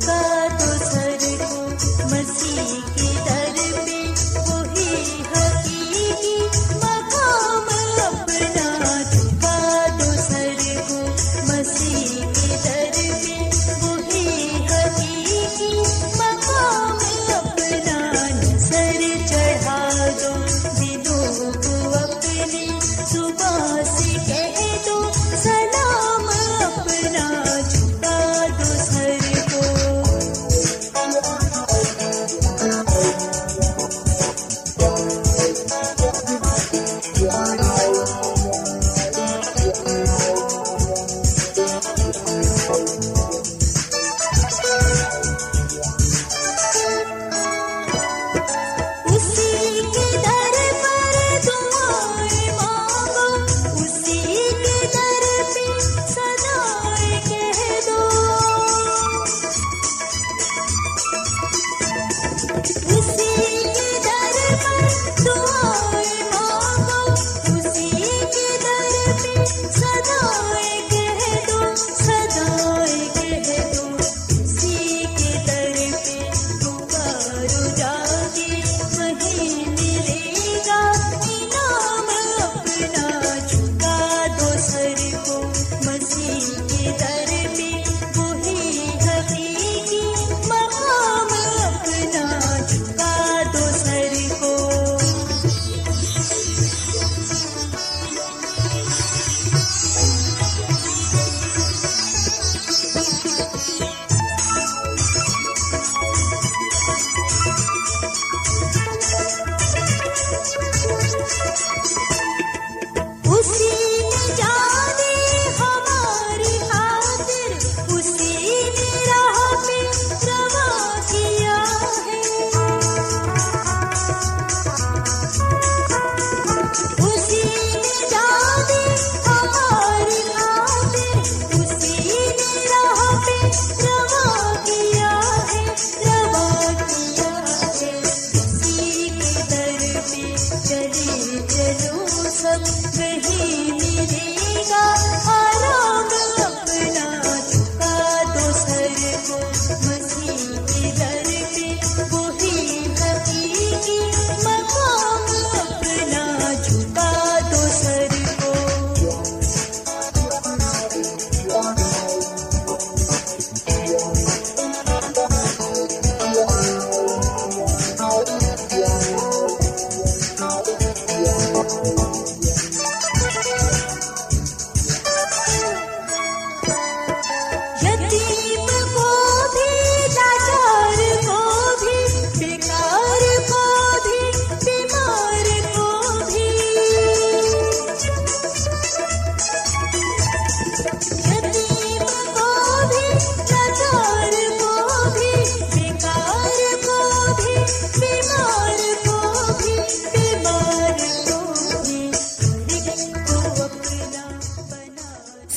کا 0.00 0.46
تو 0.58 1.01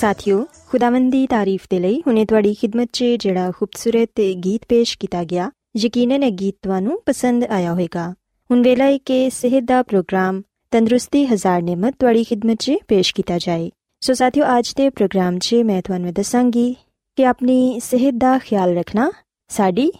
ساتھیو 0.06 0.44
خدا 0.68 0.90
تاریف 1.30 1.68
کے 1.68 1.80
لیے 1.80 2.00
تمت 2.62 2.94
چھوٹا 2.94 3.50
خوبصورت 3.58 4.20
گیت 4.46 4.68
پیش 4.68 4.98
کیا 4.98 5.24
گیا 5.32 5.50
یقیناً 5.76 6.22
خدمت 12.30 12.70
پروگرام 14.96 15.40
چ 15.40 15.54
میں 15.54 15.82
تصاگی 16.16 16.74
کہ 17.16 17.26
اپنی 17.26 17.80
صحت 17.84 18.22
کا 18.22 18.38
خیال 18.50 18.78
رکھنا 18.78 19.10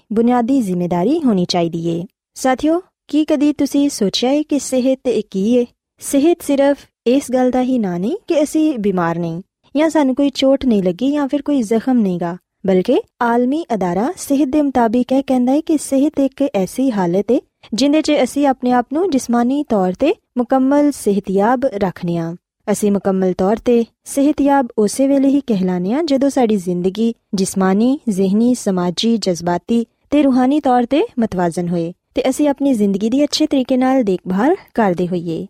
بنیادی 0.10 0.62
ذمے 0.62 0.88
داری 0.88 1.20
ہونی 1.26 1.46
چاہیے 1.46 2.04
ساتھیوں 2.36 2.80
کی 3.08 3.26
کدی 3.26 3.54
تھی 3.54 3.90
سوچا 3.90 4.30
ہے 4.30 4.44
کہ 4.44 4.60
صحت 4.60 5.08
ایک 5.08 5.38
ہی 5.38 5.60
ہے 5.60 5.64
صحت 6.00 6.48
صرف 6.48 6.86
اس 7.06 7.32
گل 7.34 7.52
کا 7.52 7.62
ہی 7.62 7.78
نہ 7.78 7.88
نہیں 7.88 8.30
کہ 8.30 8.34
ابھی 8.34 8.78
بیمار 8.78 9.16
نہیں 9.16 9.42
اکمل 9.78 10.30
طور 10.30 10.58
پہ 10.58 11.02
ہاں۔ 22.18 22.34
صحت 24.06 24.42
یاب 24.42 24.66
اسی 24.78 25.08
ویل 25.08 25.26
ہی 25.26 25.40
کہ 25.46 25.54
ہاں 25.54 26.04
جدو 26.08 26.30
ساری 26.30 26.56
زندگی 26.56 27.12
جسمانی، 27.34 27.98
ذہنی، 28.10 28.54
سماجی، 28.60 29.18
جذباتی 29.18 29.84
روحانی 30.24 30.62
طور 30.62 30.84
سے 30.92 31.02
متوازن 31.18 31.70
ہوئے۔ 31.70 31.92
اپنی 32.50 32.74
زندگی 32.74 33.10
کی 33.10 33.24
اچھے 33.24 33.48
طریقے 33.48 33.76
دیکھ 34.04 34.28
بھال 34.28 34.52
کرتے 34.74 35.06
ہوئی 35.12 35.46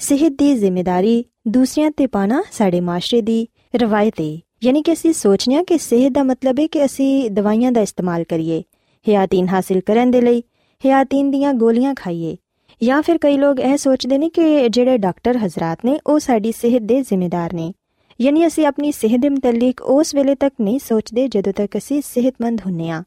ਸਿਹਤ 0.00 0.32
ਦੀ 0.32 0.54
ਜ਼ਿੰਮੇਵਾਰੀ 0.54 1.24
ਦੂਸਰਿਆਂ 1.48 1.90
ਤੇ 1.90 2.06
ਪਾਣਾ 2.06 2.42
ਸਾਡੇ 2.52 2.80
ਮਾਸ਼ਰੇ 2.80 3.20
ਦੀ 3.20 3.46
ਰਵਾਇਤ 3.76 4.20
ਹੈ 4.20 4.38
ਯਾਨੀ 4.64 4.82
ਕਿ 4.82 4.92
ਅਸੀਂ 4.92 5.12
ਸੋਚਨੇ 5.12 5.56
ਆ 5.56 5.62
ਕਿ 5.62 5.78
ਸਿਹਤ 5.78 6.12
ਦਾ 6.12 6.22
ਮਤਲਬ 6.22 6.60
ਹੈ 6.60 6.66
ਕਿ 6.66 6.84
ਅਸੀਂ 6.84 7.30
ਦਵਾਈਆਂ 7.30 7.72
ਦਾ 7.72 7.80
ਇਸਤੇਮਾਲ 7.80 8.24
ਕਰੀਏ 8.24 8.62
ਹਿਆਤੀਨ 9.06 9.48
ਹਾਸਿਲ 9.48 9.80
ਕਰਨ 9.80 10.10
ਦੇ 10.10 10.20
ਲਈ 10.20 10.42
ਹਿਆਤੀਨ 10.84 11.30
ਦੀਆਂ 11.30 11.52
ਗੋਲੀਆਂ 11.54 11.94
ਖਾਈਏ 11.94 12.36
ਜਾਂ 12.80 13.00
ਫਿਰ 13.02 13.18
ਕਈ 13.18 13.36
ਲੋਕ 13.36 13.60
ਇਹ 13.60 13.76
ਸੋਚਦੇ 13.76 14.18
ਨੇ 14.18 14.28
ਕਿ 14.28 14.68
ਜਿਹੜੇ 14.68 14.98
ਡਾਕਟਰ 14.98 15.36
ਹਜ਼ਰਤ 15.36 15.84
ਨੇ 15.84 15.98
ਉਹ 16.06 16.18
ਸਾਡੀ 16.18 16.52
ਸਿਹਤ 16.52 16.82
ਦੇ 16.82 17.00
ਜ਼ਿੰਮੇਦਾਰ 17.02 17.54
ਨੇ 17.54 17.72
ਯਾਨੀ 18.20 18.46
ਅਸੀਂ 18.46 18.66
ਆਪਣੀ 18.66 18.92
ਸਿਹਤ 18.92 19.20
ਦੇ 19.20 19.28
ਮੁਤਲਕ 19.28 19.80
ਉਸ 19.82 20.14
ਵੇਲੇ 20.14 20.34
ਤੱਕ 20.34 20.52
ਨਹੀਂ 20.60 20.78
ਸੋਚਦੇ 20.78 21.28
ਜਦੋਂ 21.28 21.52
ਤੱਕ 21.52 21.76
ਅਸੀਂ 21.76 22.00
ਸਿਹਤਮੰਦ 22.04 22.60
ਹੁੰਨੇ 22.66 22.90
ਆ 22.90 23.02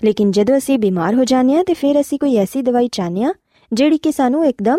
ਲੇਕਿਨ 0.00 0.30
ਜਦੋਂ 0.30 0.56
ਅਸੀਂ 0.58 0.78
ਬਿਮਾਰ 0.78 1.14
ਹੋ 1.14 1.24
ਜਾਂਦੇ 1.24 1.56
ਆ 1.56 1.62
ਤੇ 1.62 1.74
ਫਿਰ 1.74 2.00
ਅਸੀਂ 2.00 2.18
ਕੋਈ 2.18 2.36
ਐਸੀ 2.36 2.62
ਦਵਾਈ 2.62 2.88
ਚਾਹਨੇ 2.92 3.24
ਆ 3.24 3.32
ਜਿਹੜੀ 3.72 3.98
ਕਿ 3.98 4.12
ਸਾਨੂੰ 4.12 4.44
ਇੱਕਦਮ 4.46 4.78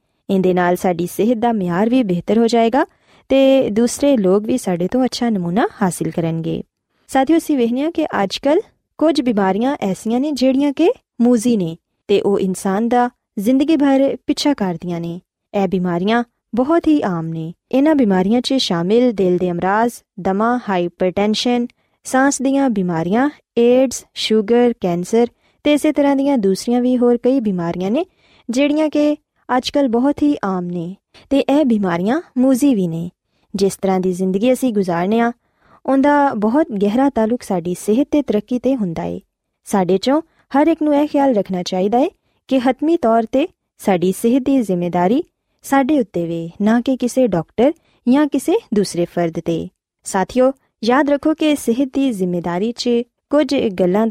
اندر 0.31 0.75
صحت 1.11 1.41
کا 1.41 1.51
معیار 1.51 1.87
بھی 1.87 2.03
بہتر 2.03 2.37
ہو 2.37 2.47
جائے 2.47 2.69
گا 2.73 2.83
دوسرے 3.75 4.15
لوگ 4.15 4.41
بھی 4.41 4.57
سو 4.57 4.99
اچھا 4.99 5.29
نمونا 5.29 5.65
حاصل 5.81 6.11
کریں 6.11 6.43
ساتھیوں 7.13 7.39
سے 7.39 7.67
کہ 7.95 8.05
اج 8.13 8.41
کل 8.41 8.57
کچھ 8.97 9.21
بیماریاں 9.21 9.75
ایسا 9.79 10.17
نے 10.17 10.31
جہاں 10.31 10.71
کہ 10.77 10.89
موزی 11.19 11.55
نے 11.55 11.75
زندگی 13.37 13.77
بھر 13.77 14.15
پیچھا 14.25 14.53
کرتی 14.57 14.91
ہیں 14.91 15.19
یہ 15.53 15.67
بماریاں 15.71 16.23
بہت 16.57 16.87
ہی 16.87 17.03
آم 17.03 17.25
نے۔ 17.25 17.51
انہوں 17.69 17.95
بیماریاں 17.95 18.57
شامل 18.57 19.11
دل 19.17 19.37
کے 19.41 19.51
امراض 19.51 19.89
دما 20.17 20.57
ہائی 20.67 20.87
پر 20.87 21.09
سانس 22.05 22.39
دیا 22.39 22.67
بیماریاں، 22.67 23.29
ایڈز، 23.55 24.03
شوگر، 24.15 24.71
کینسر 24.81 25.23
اس 25.65 25.85
طرح 25.95 26.13
دیا 26.13 26.35
دوسری 26.43 26.79
بھی 26.81 26.97
ہوئی 26.97 27.39
بیماریاں 27.41 27.89
نے 27.89 28.03
جہاں 28.53 28.89
کہ 28.89 29.15
اج 29.51 29.71
کل 29.71 29.87
بہت 29.87 30.21
ہی 30.21 30.33
آم 30.41 30.65
نے 30.65 30.93
تو 31.29 31.37
یہ 31.37 31.63
بیماریاں 31.63 32.19
موزی 32.35 32.75
بھی 32.75 32.87
نے 32.87 33.07
جس 33.53 33.79
طرح 33.79 33.97
کی 34.03 34.11
زندگی 34.13 34.49
اے 34.49 34.69
گزارنے 34.69 35.21
ان 35.21 36.01
کا 36.01 36.33
بہت 36.41 36.69
گہرا 36.83 37.09
تعلق 37.15 37.43
ساری 37.43 37.73
صحت 37.79 38.15
ترقی 38.27 38.57
سے 38.63 38.75
ہوں 38.75 38.93
سڈے 39.67 39.97
چوں 39.97 40.21
ہر 40.53 40.67
ایک 40.67 40.79
خیال 41.13 41.37
رکھنا 41.37 41.63
چاہیے 41.63 42.07
کہ 42.49 42.59
حتمی 42.65 42.97
طور 42.97 43.23
پہ 43.31 43.45
ساری 43.85 44.11
صحت 44.21 44.45
کی 44.45 44.61
ذمہ 44.61 44.89
داری 44.93 45.21
سیتے 45.65 46.25
وے 46.27 46.47
نہ 46.59 46.79
کہ 46.85 46.95
کسی 46.99 47.27
ڈاکٹر 47.27 47.69
یا 48.05 48.23
کسی 48.31 48.53
دوسرے 48.71 49.05
فرد 49.13 49.39
پہ 49.45 49.65
ساتھیوں 50.05 50.51
یاد 50.81 51.09
رکھو 51.09 51.33
کہ 51.33 51.55
صحت 51.55 51.93
کی 51.93 52.11
ذمہ 52.11 52.41
داری 52.45 52.71
سے 52.77 53.01
کچھ 53.31 53.67
گلا 53.79 54.05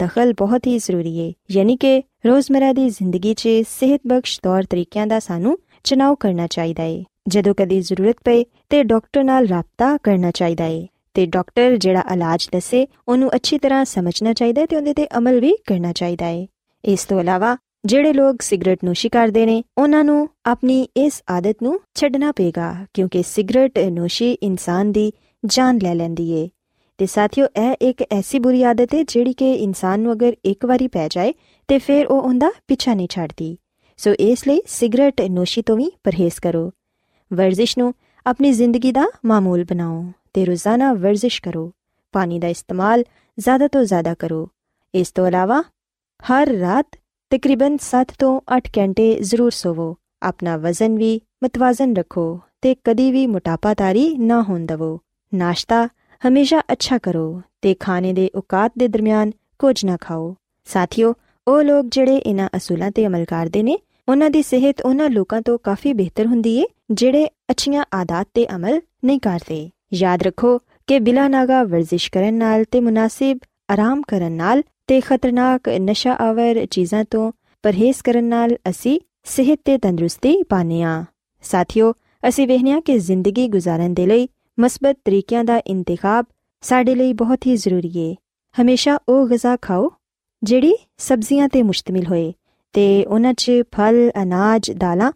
دخل 0.00 0.32
بہت 0.40 0.66
ہی 0.66 0.78
ضروری 0.82 1.18
ہے۔ 1.20 1.32
یعنی 1.48 1.76
کہ 1.76 2.00
روزمرہ 2.24 2.72
کی 2.76 2.88
زندگی 2.88 3.34
چھت 3.34 4.06
بخش 4.06 4.40
طور 4.40 4.62
طریقہ 4.70 5.18
سانو 5.22 5.54
چناؤ 5.82 6.14
کرنا 6.14 6.48
چاہیے 6.48 7.02
جدو 7.26 7.54
کدی 7.54 7.80
ضرورت 7.80 8.24
پہ 8.24 8.42
ڈاکٹر 8.82 9.20
رابطہ 9.50 9.96
کرنا 10.02 10.30
چاہیے 10.32 11.76
جاج 11.80 12.50
دسے 12.50 12.84
انچی 13.06 13.58
طرح 13.58 13.84
سمجھنا 13.84 14.34
چاہیے 14.34 14.66
تو 14.66 15.02
عمل 15.10 15.40
بھی 15.40 15.52
کرنا 15.66 15.92
چاہیے 15.92 16.46
اسے 16.82 18.12
لوگ 18.12 18.34
سگریٹ 18.42 18.84
نوشی 18.84 19.08
کرتے 19.08 19.44
ہیں 19.44 19.62
انہوں 19.76 20.02
نے 20.02 20.26
اپنی 20.44 20.84
اس 20.94 21.22
آدت 21.26 21.62
نو 21.62 21.72
چڈنا 21.94 22.32
پے 22.36 22.50
گا، 22.56 22.84
کیونکہ 22.92 23.22
سگرٹ 23.26 23.78
نوشی 23.78 24.34
انسان 24.40 24.92
کی 24.92 25.10
جان 25.50 25.78
لے 25.82 25.94
لینی 25.94 26.42
ہے۔ 26.42 26.57
تو 26.98 27.06
ساتھیوں 27.06 27.46
یہ 27.56 27.74
ایک 27.80 28.02
ایسی 28.10 28.38
بری 28.38 28.64
عادت 28.64 28.94
ہے 28.94 29.02
جہی 29.08 29.32
کہ 29.32 29.56
انسان 29.60 30.06
اگر 30.06 30.30
ایک 30.42 30.64
بار 30.64 30.86
پی 30.92 31.06
جائے 31.10 31.32
تو 31.68 31.74
پھر 31.86 32.04
وہ 32.10 32.20
انہیں 32.20 32.60
پیچھا 32.66 32.94
نہیں 32.94 33.06
چڑھتی 33.06 33.54
سو 33.98 34.10
اس 34.18 34.46
لیے 34.46 34.58
سگریٹ 34.68 35.20
نوشی 35.30 35.62
تو 35.62 35.76
بھی 35.76 35.88
پرہیز 36.04 36.40
کرو 36.40 36.68
ورزش 37.30 37.78
نی 38.40 38.52
زندگی 38.52 38.92
کا 38.92 39.04
معمول 39.24 39.62
بناؤ 39.64 40.00
تو 40.32 40.44
روزانہ 40.46 40.84
ورزش 41.02 41.40
کرو 41.40 41.68
پانی 42.14 42.40
کا 42.40 42.46
استعمال 42.46 43.02
زیادہ 43.38 43.66
تو 43.72 43.84
زیادہ 43.84 44.12
کرو 44.18 44.44
اس 44.94 45.12
کو 45.12 45.26
علاوہ 45.28 45.60
ہر 46.28 46.48
رات 46.60 46.96
تقریباً 47.32 47.76
سات 47.80 48.16
تو 48.16 48.40
اٹھ 48.46 48.78
گنٹے 48.78 49.14
ضرور 49.20 49.50
سو 49.50 49.92
اپنا 50.20 50.56
وزن 50.62 50.94
بھی 50.94 51.18
متوازن 51.42 51.96
رکھو 51.96 52.26
تو 52.60 52.72
کدی 52.84 53.10
بھی 53.12 53.26
موٹاپا 53.26 53.72
تاری 53.78 54.08
نہ 54.18 54.42
ہواشتہ 54.48 55.86
ہمیشہ 56.24 56.54
اچھا 56.68 56.96
کروانے 57.02 58.14
کے 58.14 58.28
اوکات 58.34 58.78
نہیں 69.02 69.18
کرتے 69.18 69.68
یاد 69.90 70.18
رکھو 70.26 70.58
کہ 70.88 71.00
بلا 71.00 71.28
ناگا 71.28 71.62
ورزش 71.72 72.10
کرنے 72.10 73.32
آرام 73.68 74.02
کرناک 74.02 75.68
نشا 75.78 76.14
آور 76.18 76.64
چیزاں 76.70 77.02
تو 77.08 77.30
پرہیز 77.62 78.02
کرنے 78.02 78.44
صحت 79.26 79.70
تندرستی 79.82 80.42
پانے 80.48 80.84
ہاں۔ 80.84 81.00
آ 81.00 81.02
ساتھیوں 81.42 81.92
کی 82.86 82.98
زندگی 82.98 83.48
گزارن 83.54 83.96
دائیں 83.96 84.37
مثبت 84.60 85.04
طریقوں 85.04 85.42
کا 85.46 85.58
انتخاب 85.64 86.24
سارے 86.62 87.12
بہت 87.18 87.46
ہی 87.46 87.56
ضروری 87.56 87.90
ہے۔ 87.96 88.14
ہمیشہ 88.58 88.90
وہ 89.08 89.26
غذا 89.30 89.54
کھاؤ 89.60 89.84
جہی 90.42 90.72
سبزیاں 90.98 91.48
تے 91.52 91.62
مشتمل 91.62 92.06
ہوئے 92.06 92.30
تو 92.74 92.80
انہوں 93.14 93.62
پھل، 93.70 94.08
اناج، 94.14 94.70
دالاں 94.80 95.10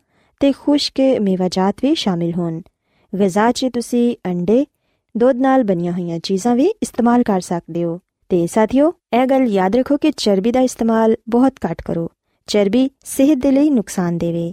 خشک 0.59 1.01
میوہ 1.21 1.49
جات 1.53 1.81
بھی 1.81 1.95
شامل 1.95 2.31
ہون۔ 2.37 2.61
غذا 3.13 3.51
چیز 3.57 3.95
اڈے 4.25 4.63
دھد 5.15 5.47
بنیا 5.69 5.91
ہوئی 5.99 6.19
چیزاں 6.21 6.55
بھی 6.57 6.69
استعمال 6.81 7.23
کر 7.23 7.41
سکتے 7.41 7.85
ہو۔ 7.85 7.97
تے 8.29 8.47
ساتھیو، 8.55 8.91
اے 9.13 9.25
گل 9.31 9.45
یاد 9.49 9.75
رکھو 9.75 9.97
کہ 9.97 10.11
چربی 10.11 10.53
دا 10.53 10.61
استعمال 10.61 11.15
بہت 11.33 11.65
گھٹ 11.65 11.83
کرو۔ 11.83 12.07
چربی 12.47 12.87
صحت 13.07 13.43
دے 13.43 13.51
لئی 13.51 13.71
نقصان 13.71 14.21
دے 14.21 14.33
وے۔ 14.33 14.51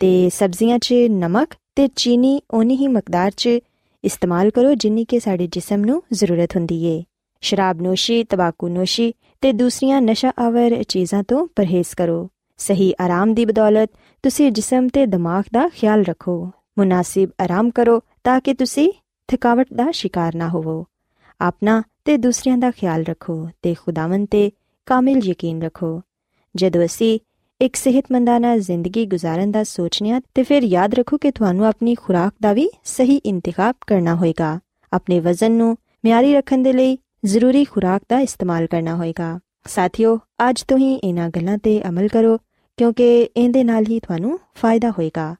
تے 0.00 0.28
سبزیاں 0.32 0.78
نمک 1.22 1.54
تے 1.76 1.86
چینی 2.00 2.38
اونی 2.48 2.76
ہی 2.80 2.88
مقدار 2.88 3.30
سے 3.42 3.58
استعمال 4.06 4.50
کرو 4.50 4.72
جن 4.72 5.04
کے 5.04 5.18
ضرورت 6.10 6.56
ہوں 6.56 6.66
شراب 7.40 7.80
نوشی 7.80 8.24
تماقو 8.24 8.68
نوشی 8.68 9.10
دوسری 9.52 10.00
نشہ 10.00 10.26
آور 10.36 10.82
چیزوں 10.82 11.22
کو 11.28 11.46
پرہیز 11.46 11.94
کرو۔ 11.94 12.26
صحیح 12.58 12.92
آرام 12.98 13.34
کی 13.34 13.46
بدولت 13.46 14.22
تصویر 14.22 14.50
جسم 14.50 14.88
کے 14.88 15.06
دماغ 15.06 15.42
کا 15.52 15.66
خیال 15.80 16.02
رکھو۔ 16.08 16.46
مناسب 16.76 17.26
آرام 17.38 17.70
کرو 17.70 17.98
تاکہ 18.22 18.52
تھی 18.54 18.90
تھکاوٹ 19.28 19.68
کا 19.76 19.90
شکار 19.94 20.32
نہ 20.34 20.44
ہو 20.44 20.84
اپنا 21.38 21.80
دوسرے 22.16 22.52
کا 22.62 22.70
خیال 22.80 23.02
رکھو 23.08 23.46
خداون 23.62 24.26
پہ 24.26 24.48
کامل 24.86 25.28
یقین 25.28 25.62
رکھو۔ 25.62 26.00
جدو 26.54 26.80
ایک 27.60 27.76
صحت 27.76 28.10
منداں 28.10 28.56
زندگی 28.56 29.08
گزارن 29.08 29.52
کا 29.52 29.64
سوچنے 29.64 30.12
یاد 30.62 30.94
رکھو 30.98 31.18
کہ 31.18 31.30
تھی 31.30 31.94
خوراک 31.94 32.42
کا 32.42 32.52
بھی 32.52 32.68
صحیح 32.84 33.18
انتخاب 33.24 33.80
کرنا 33.80 34.18
ہوئے 34.18 34.32
گا۔ 34.38 34.58
اپنے 34.92 35.20
وزن 35.20 35.52
میاری 36.04 36.34
رکھنے 36.34 36.94
ضروری 37.22 37.64
خوراک 37.70 38.08
کا 38.08 38.18
استعمال 38.18 38.66
کرنا 38.66 38.96
ہوئے 38.96 39.12
گا۔ 39.18 39.38
ساتھیوں 39.68 40.16
اج 40.38 40.66
تو 40.66 40.76
ہی 40.76 40.98
یہاں 41.02 41.28
گلوں 41.36 41.56
پہ 41.64 41.78
عمل 41.84 42.08
کرو 42.08 42.36
کیوںکہ 42.78 43.28
اندر 43.34 43.90
تھانوں 44.02 44.36
فائدہ 44.60 44.86
ہوئے 44.86 45.10
گا۔ 45.16 45.34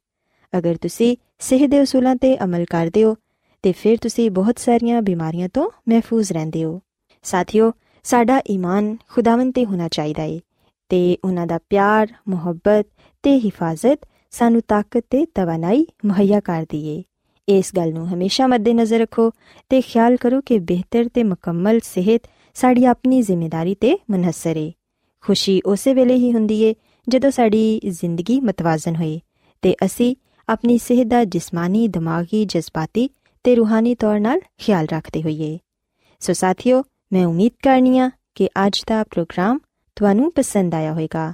اگر 0.52 0.74
تھی 0.80 1.14
صحت 1.40 1.70
کے 1.70 1.80
اصولوں 1.80 2.14
پہ 2.22 2.34
عمل 2.40 2.64
کر 2.64 2.88
دوں 2.94 3.14
پھر 3.62 3.94
تھی 4.02 4.30
بہت 4.30 4.60
سارا 4.60 5.00
بیماریاں 5.00 5.48
تو 5.52 5.70
محفوظ 5.86 6.32
رہتے 6.32 6.64
ہو۔ 6.64 6.78
ساتھیوں 7.22 7.70
سا 8.04 8.22
ایمان 8.44 8.94
خداون 9.08 9.52
پہ 9.52 9.64
ہونا 9.70 9.88
چاہیے 9.88 10.38
انہ 10.90 11.40
پیار، 11.68 12.06
محبت 12.26 12.96
کے 13.24 13.38
حفاظت 13.44 14.06
سانوں 14.30 14.60
طاقت 14.66 15.08
تو 15.08 15.18
توانائی 15.34 15.84
مہیا 16.02 16.40
کر 16.40 16.64
دیے 16.72 17.02
اس 17.46 17.74
گل 17.76 17.92
نمیشہ 17.92 18.42
مد 18.42 18.68
نظر 18.68 19.00
رکھو 19.00 19.30
تو 19.68 19.76
خیال 19.92 20.16
کرو 20.16 20.40
کہ 20.40 20.58
بہتر 20.60 21.02
تو 21.12 21.24
مکمل 21.24 21.78
صحت 21.84 22.26
ساری 22.54 22.86
اپنی 22.86 23.22
ذمہ 23.22 23.48
داری 23.48 23.74
منحصر 24.08 24.56
ہے 24.56 24.70
خوشی 25.26 25.60
اسی 25.64 25.94
ویلے 25.94 26.14
ہی 26.14 26.32
ہوں 26.32 26.48
جدہ 27.06 27.26
ساری 27.34 27.78
زندگی 27.84 28.40
متوازن 28.40 28.96
ہوئے۔ 28.96 29.18
تو 29.60 29.68
اِسی 29.84 30.14
اپنی 30.46 30.78
صحت 30.78 31.10
کا 31.10 31.24
جسمانی، 31.24 31.88
دماغی، 31.88 32.44
جذباتی 32.48 33.06
روحانی 33.56 33.94
طور 33.94 34.18
خیال 34.66 34.84
رکھتے 34.92 35.22
ہوئیے۔ 35.22 35.58
سو 36.20 36.32
ساتھیوں 36.34 36.82
میں 37.10 37.24
امید 37.24 37.52
کرنی 37.62 38.00
ہوں 38.00 38.10
کہ 38.34 38.48
اج 38.54 38.84
کا 38.84 39.02
پروگرام 39.14 39.58
ਤੁਹਾਨੂੰ 39.96 40.32
ਪਸੰਦ 40.32 40.74
ਆਇਆ 40.74 40.92
ਹੋਵੇਗਾ 40.92 41.32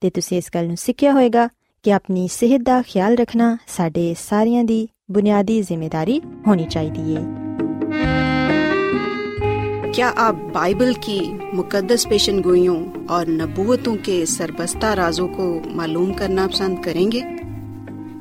ਤੇ 0.00 0.10
ਤੁਸੀਂ 0.10 0.36
ਇਸ 0.38 0.50
ਗੱਲ 0.54 0.66
ਨੂੰ 0.66 0.76
ਸਿੱਖਿਆ 0.76 1.12
ਹੋਵੇਗਾ 1.12 1.48
ਕਿ 1.84 1.92
ਆਪਣੀ 1.92 2.26
ਸਿਹਤ 2.28 2.60
ਦਾ 2.60 2.82
ਖਿਆਲ 2.82 3.16
ਰੱਖਣਾ 3.16 3.56
ਸਾਡੇ 3.68 4.14
ਸਾਰਿਆਂ 4.18 4.64
ਦੀ 4.64 4.86
ਬੁਨਿਆਦੀ 5.10 5.60
ਜ਼ਿੰਮੇਵਾਰੀ 5.62 6.20
ਹੋਣੀ 6.46 6.66
ਚਾਹੀਦੀ 6.66 7.16
ਹੈ 7.16 7.22
کیا 9.96 10.06
آپ 10.18 10.38
بائبل 10.54 10.92
کی 11.02 11.16
مقدس 11.58 12.04
پیشن 12.06 12.38
گوئیوں 12.44 12.78
اور 13.08 13.26
نبوتوں 13.32 13.94
کے 14.04 14.16
سربستہ 14.26 14.86
رازوں 14.94 15.28
کو 15.28 15.44
معلوم 15.74 16.12
کرنا 16.12 16.46
پسند 16.46 16.82
کریں 16.84 17.06
گے 17.12 17.20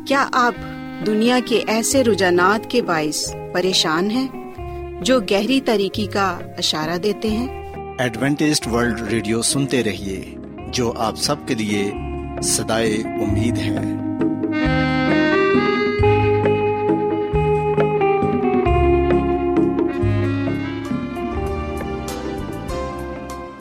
کیا 0.08 0.26
آپ 0.34 0.60
دنیا 1.08 1.40
کے 1.46 1.62
ایسے 1.68 2.04
رجحانات 2.04 2.70
کے 2.70 2.82
باعث 2.82 3.26
پریشان 3.54 4.12
ہیں 4.12 4.28
جو 5.02 5.20
گہری 5.32 5.60
طریقے 5.66 6.06
کا 6.06 6.30
اشارہ 6.58 6.98
دیتے 6.98 7.30
ہیں 7.30 7.63
ایڈونٹیسٹ 8.00 8.68
ورلڈ 8.68 9.02
ریڈیو 9.02 9.42
سنتے 9.42 9.84
رہیے، 9.84 10.36
جو 10.68 10.94
آپ 10.98 11.16
سب 11.16 11.36
کے 11.46 11.54
لیے 11.54 11.92
صدائے 12.42 12.96
امید 12.96 13.58
ہے۔ 13.58 13.78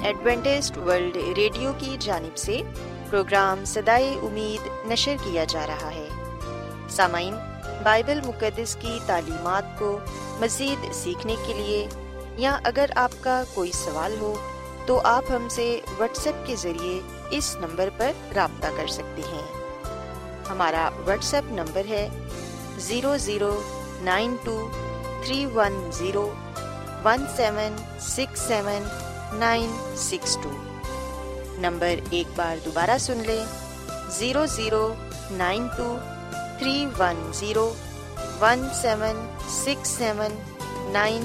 ایڈونٹیسٹ 0.06 0.78
ورلڈ 0.78 1.16
ریڈیو 1.36 1.72
کی 1.78 1.96
جانب 2.00 2.36
سے 2.36 2.60
پروگرام 3.10 3.64
سدائے 3.64 4.14
امید 4.22 4.90
نشر 4.90 5.16
کیا 5.24 5.44
جا 5.44 5.66
رہا 5.66 5.90
ہے۔ 5.94 6.08
سامعین، 6.88 7.34
بائبل 7.82 8.20
مقدس 8.26 8.76
کی 8.76 8.98
تعلیمات 9.06 9.78
کو 9.78 9.98
مزید 10.40 10.94
سیکھنے 10.94 11.34
کے 11.46 11.54
لیے 11.54 11.86
یا 12.36 12.58
اگر 12.64 12.86
آپ 12.96 13.10
کا 13.20 13.44
کوئی 13.54 13.72
سوال 13.72 14.16
ہو، 14.20 14.34
تو 14.86 15.00
آپ 15.04 15.24
ہم 15.30 15.48
سے 15.48 15.80
واٹس 15.98 16.26
ایپ 16.26 16.46
کے 16.46 16.56
ذریعے 16.56 17.00
اس 17.30 17.56
نمبر 17.60 17.88
پر 17.96 18.10
رابطہ 18.34 18.66
کر 18.76 18.86
سکتے 18.86 19.22
ہیں۔ 19.22 19.62
ہمارا 20.50 20.90
واٹس 21.06 21.34
ایپ 21.34 21.52
نمبر 21.52 21.82
ہے 21.88 22.08
zero 22.78 23.16
zero 23.16 23.62
nine 24.00 24.36
two 24.44 24.68
three 25.24 25.46
one 25.46 25.90
zero 25.92 26.34
one 27.04 27.24
seven 27.36 28.00
six 28.00 28.40
seven 28.40 28.88
nine 29.38 29.94
six 29.96 30.38
two. 30.42 30.50
Number 31.58 31.94
ایک 32.10 32.26
بار 32.36 32.56
دوبارہ 32.64 32.98
سن 32.98 33.22
لیں۔ 33.26 33.44
Zero 34.10 34.46
zero 34.46 34.94
nine 35.30 35.66
two 35.76 35.96
three 36.58 36.86
one 36.98 37.30
zero 37.34 37.74
one 38.40 38.68
seven 38.82 39.28
six 39.48 39.88
seven 39.88 40.36
nine 40.92 41.24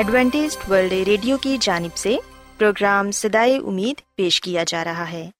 Adventist 0.00 0.70
world 0.70 0.92
radio 0.92 1.36
کی 1.36 1.56
جانب 1.60 1.96
سے 1.96 2.16
programme 2.58 3.10
سدائے 3.10 3.56
امید 3.56 4.14
پیش 4.14 4.40
کیا 4.40 4.64
جا 4.66 4.84
رہا 4.84 5.12
ہے۔ 5.12 5.30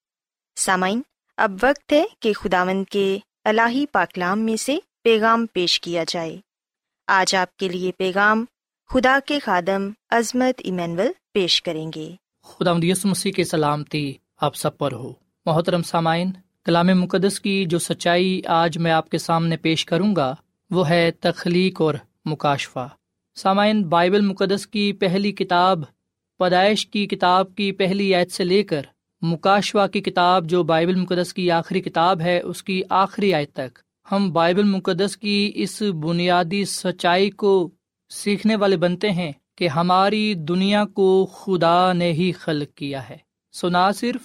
سامعین، 0.57 1.03
اب 1.37 1.53
وقت 1.63 1.93
ہے 1.93 2.05
کہ 2.21 2.33
خداوند 2.33 2.85
کے 2.91 3.19
الہی 3.45 3.87
پاکلام 3.87 4.41
میں 4.41 4.57
سے 4.57 4.79
پیغام 5.05 5.47
پیش 5.53 5.81
کیا 5.81 6.05
جائے۔ 6.09 6.37
آج 7.07 7.35
آپ 7.35 7.57
کے 7.57 7.69
لیے 7.69 7.93
پیغام 7.93 8.45
خدا 8.89 9.19
کے 9.27 9.39
خادم 9.39 9.91
عظمت 10.11 10.61
ایمینول 10.65 11.09
پیش 11.35 11.63
کریں 11.63 11.91
گے۔ 11.95 12.15
خدا 12.43 12.73
مدیس 12.73 13.05
مسیح 13.05 13.33
کے 13.33 13.45
سلامتی 13.45 14.15
آپ 14.37 14.57
سب 14.57 14.79
پر 14.79 14.93
ہو۔ 14.93 15.13
محترم 15.47 15.83
سامعین، 15.83 16.33
کلام 16.65 16.87
مقدس 16.87 17.41
کی 17.41 17.65
جو 17.65 17.79
سچائی 17.79 18.43
آج 18.47 18.79
میں 18.79 18.93
آپ 18.93 19.09
کے 19.09 19.19
سامنے 19.19 19.57
پیش 19.57 19.85
کروں 19.85 20.17
گا، 20.17 20.35
وہ 20.71 20.89
ہے 20.89 21.11
تخلیق 21.11 21.81
اور 21.81 21.95
مکاشفہ۔ 22.25 22.89
سامعین، 23.37 23.83
بائبل 23.83 24.21
مقدس 24.21 24.67
کی 24.67 24.93
پہلی 24.93 25.33
کتاب، 25.33 25.83
پیدائش 26.41 26.87
کی 26.87 27.07
کتاب 27.07 27.55
کی 27.55 27.73
پہلی 27.73 28.15
آیت 28.15 28.33
سے 28.33 28.45
لے 28.45 28.63
کر 28.63 28.83
مکاشوا 29.23 29.87
کی 29.87 30.01
کتاب 30.01 30.49
جو 30.49 30.63
بائبل 30.63 30.95
مقدس 30.95 31.33
کی 31.35 31.51
آخری 31.51 31.81
کتاب 31.81 32.21
ہے، 32.21 32.39
اس 32.41 32.63
کی 32.63 32.83
آخری 32.91 33.35
آیت 33.35 33.53
تک 33.53 33.79
ہم 34.13 34.31
بائبل 34.33 34.65
مقدس 34.65 35.17
کی 35.17 35.53
اس 35.55 35.83
بنیادی 36.03 36.65
سچائی 36.65 37.31
کو 37.31 37.71
سیکھنے 38.11 38.57
والے 38.57 38.77
بنتے 38.77 39.11
ہیں 39.11 39.33
کہ 39.57 39.69
ہماری 39.69 40.35
دنیا 40.35 40.85
کو 40.85 41.27
خدا 41.27 41.93
نے 41.93 42.13
ہی 42.13 42.33
خلق 42.33 42.77
کیا 42.77 43.09
ہے۔ 43.09 43.17
سو 43.55 43.69
نہ 43.69 43.91
صرف 43.95 44.21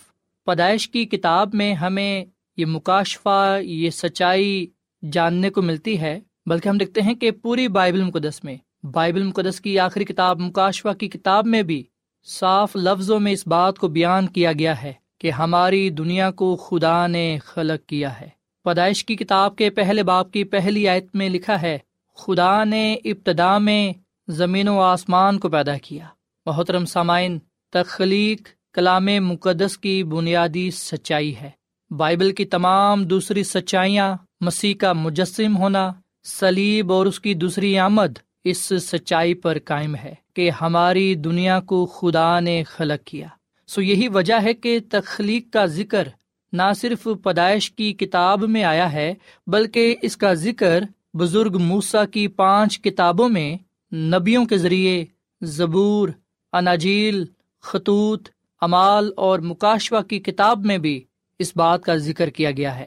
پیدائش 0.47 0.89
کی 0.89 1.05
کتاب 1.05 1.53
میں 1.53 1.73
ہمیں 1.73 2.25
یہ 2.57 2.65
مکاشفہ، 2.65 3.57
یہ 3.61 3.89
سچائی 3.89 4.67
جاننے 5.03 5.49
کو 5.49 5.61
ملتی 5.61 5.99
ہے، 6.01 6.19
بلکہ 6.45 6.69
ہم 6.69 6.77
دیکھتے 6.77 7.01
ہیں 7.01 7.13
کہ 7.13 7.31
پوری 7.31 7.67
بائبل 7.67 8.03
مقدس 8.03 8.43
میں 8.43 8.55
بائبل 8.91 9.23
مقدس 9.23 9.61
کی 9.61 9.79
آخری 9.79 10.05
کتاب 10.05 10.39
مکاشوا 10.39 10.93
کی 10.93 11.09
کتاب 11.09 11.47
میں 11.47 11.61
بھی 11.61 11.83
صاف 12.25 12.75
لفظوں 12.75 13.19
میں 13.19 13.31
اس 13.31 13.47
بات 13.47 13.79
کو 13.79 13.87
بیان 13.87 14.27
کیا 14.27 14.51
گیا 14.53 14.83
ہے 14.83 14.93
کہ 15.19 15.31
ہماری 15.31 15.89
دنیا 15.89 16.31
کو 16.31 16.55
خدا 16.55 17.07
نے 17.07 17.37
خلق 17.45 17.89
کیا 17.89 18.21
ہے۔ 18.21 18.29
پیدائش 18.63 19.05
کی 19.05 19.15
کتاب 19.15 19.55
کے 19.55 19.69
پہلے 19.69 20.03
باپ 20.03 20.31
کی 20.31 20.43
پہلی 20.43 20.87
آیت 20.87 21.05
میں 21.13 21.29
لکھا 21.29 21.61
ہے، 21.61 21.77
خدا 22.15 22.63
نے 22.63 22.93
ابتدا 22.93 23.57
میں 23.57 23.93
زمین 24.27 24.67
و 24.67 24.79
آسمان 24.79 25.39
کو 25.39 25.49
پیدا 25.49 25.77
کیا۔ 25.77 26.05
محترم 26.45 26.85
سامعین، 26.85 27.39
تخلیق 27.73 28.47
کلام 28.73 29.05
مقدس 29.05 29.77
کی 29.77 30.03
بنیادی 30.03 30.71
سچائی 30.71 31.35
ہے۔ 31.35 31.49
بائبل 31.89 32.31
کی 32.31 32.45
تمام 32.45 33.03
دوسری 33.03 33.43
سچائیاں، 33.43 34.15
مسیح 34.41 34.73
کا 34.75 34.93
مجسم 34.93 35.57
ہونا 35.57 35.91
سلیب 36.23 36.91
اور 36.91 37.05
اس 37.05 37.19
کی 37.19 37.33
دوسری 37.33 37.77
آمد 37.79 38.17
اس 38.45 38.73
سچائی 38.81 39.33
پر 39.33 39.57
قائم 39.65 39.95
ہے 39.95 40.13
کہ 40.33 40.49
ہماری 40.49 41.15
دنیا 41.15 41.59
کو 41.59 41.85
خدا 41.85 42.39
نے 42.39 42.63
خلق 42.63 43.07
کیا۔ 43.07 43.27
سو 43.67 43.81
یہی 43.81 44.07
وجہ 44.07 44.41
ہے 44.43 44.53
کہ 44.53 44.79
تخلیق 44.89 45.53
کا 45.53 45.65
ذکر 45.65 46.07
نہ 46.53 46.71
صرف 46.75 47.07
پیدائش 47.23 47.71
کی 47.71 47.93
کتاب 47.93 48.43
میں 48.43 48.63
آیا 48.63 48.91
ہے، 48.93 49.13
بلکہ 49.47 49.95
اس 50.01 50.17
کا 50.17 50.33
ذکر 50.33 50.83
بزرگ 51.13 51.57
موسا 51.57 52.05
کی 52.05 52.27
پانچ 52.27 52.81
کتابوں 52.81 53.29
میں 53.29 53.57
نبیوں 53.95 54.45
کے 54.45 54.57
ذریعے 54.57 55.05
زبور، 55.41 56.09
اناجیل، 56.53 57.25
خطوط، 57.61 58.29
امال 58.61 59.11
اور 59.17 59.39
مکاشوا 59.39 60.01
کی 60.01 60.19
کتاب 60.19 60.65
میں 60.65 60.77
بھی 60.77 61.03
اس 61.39 61.51
بات 61.55 61.83
کا 61.83 61.95
ذکر 61.95 62.29
کیا 62.29 62.51
گیا 62.51 62.79
ہے۔ 62.79 62.85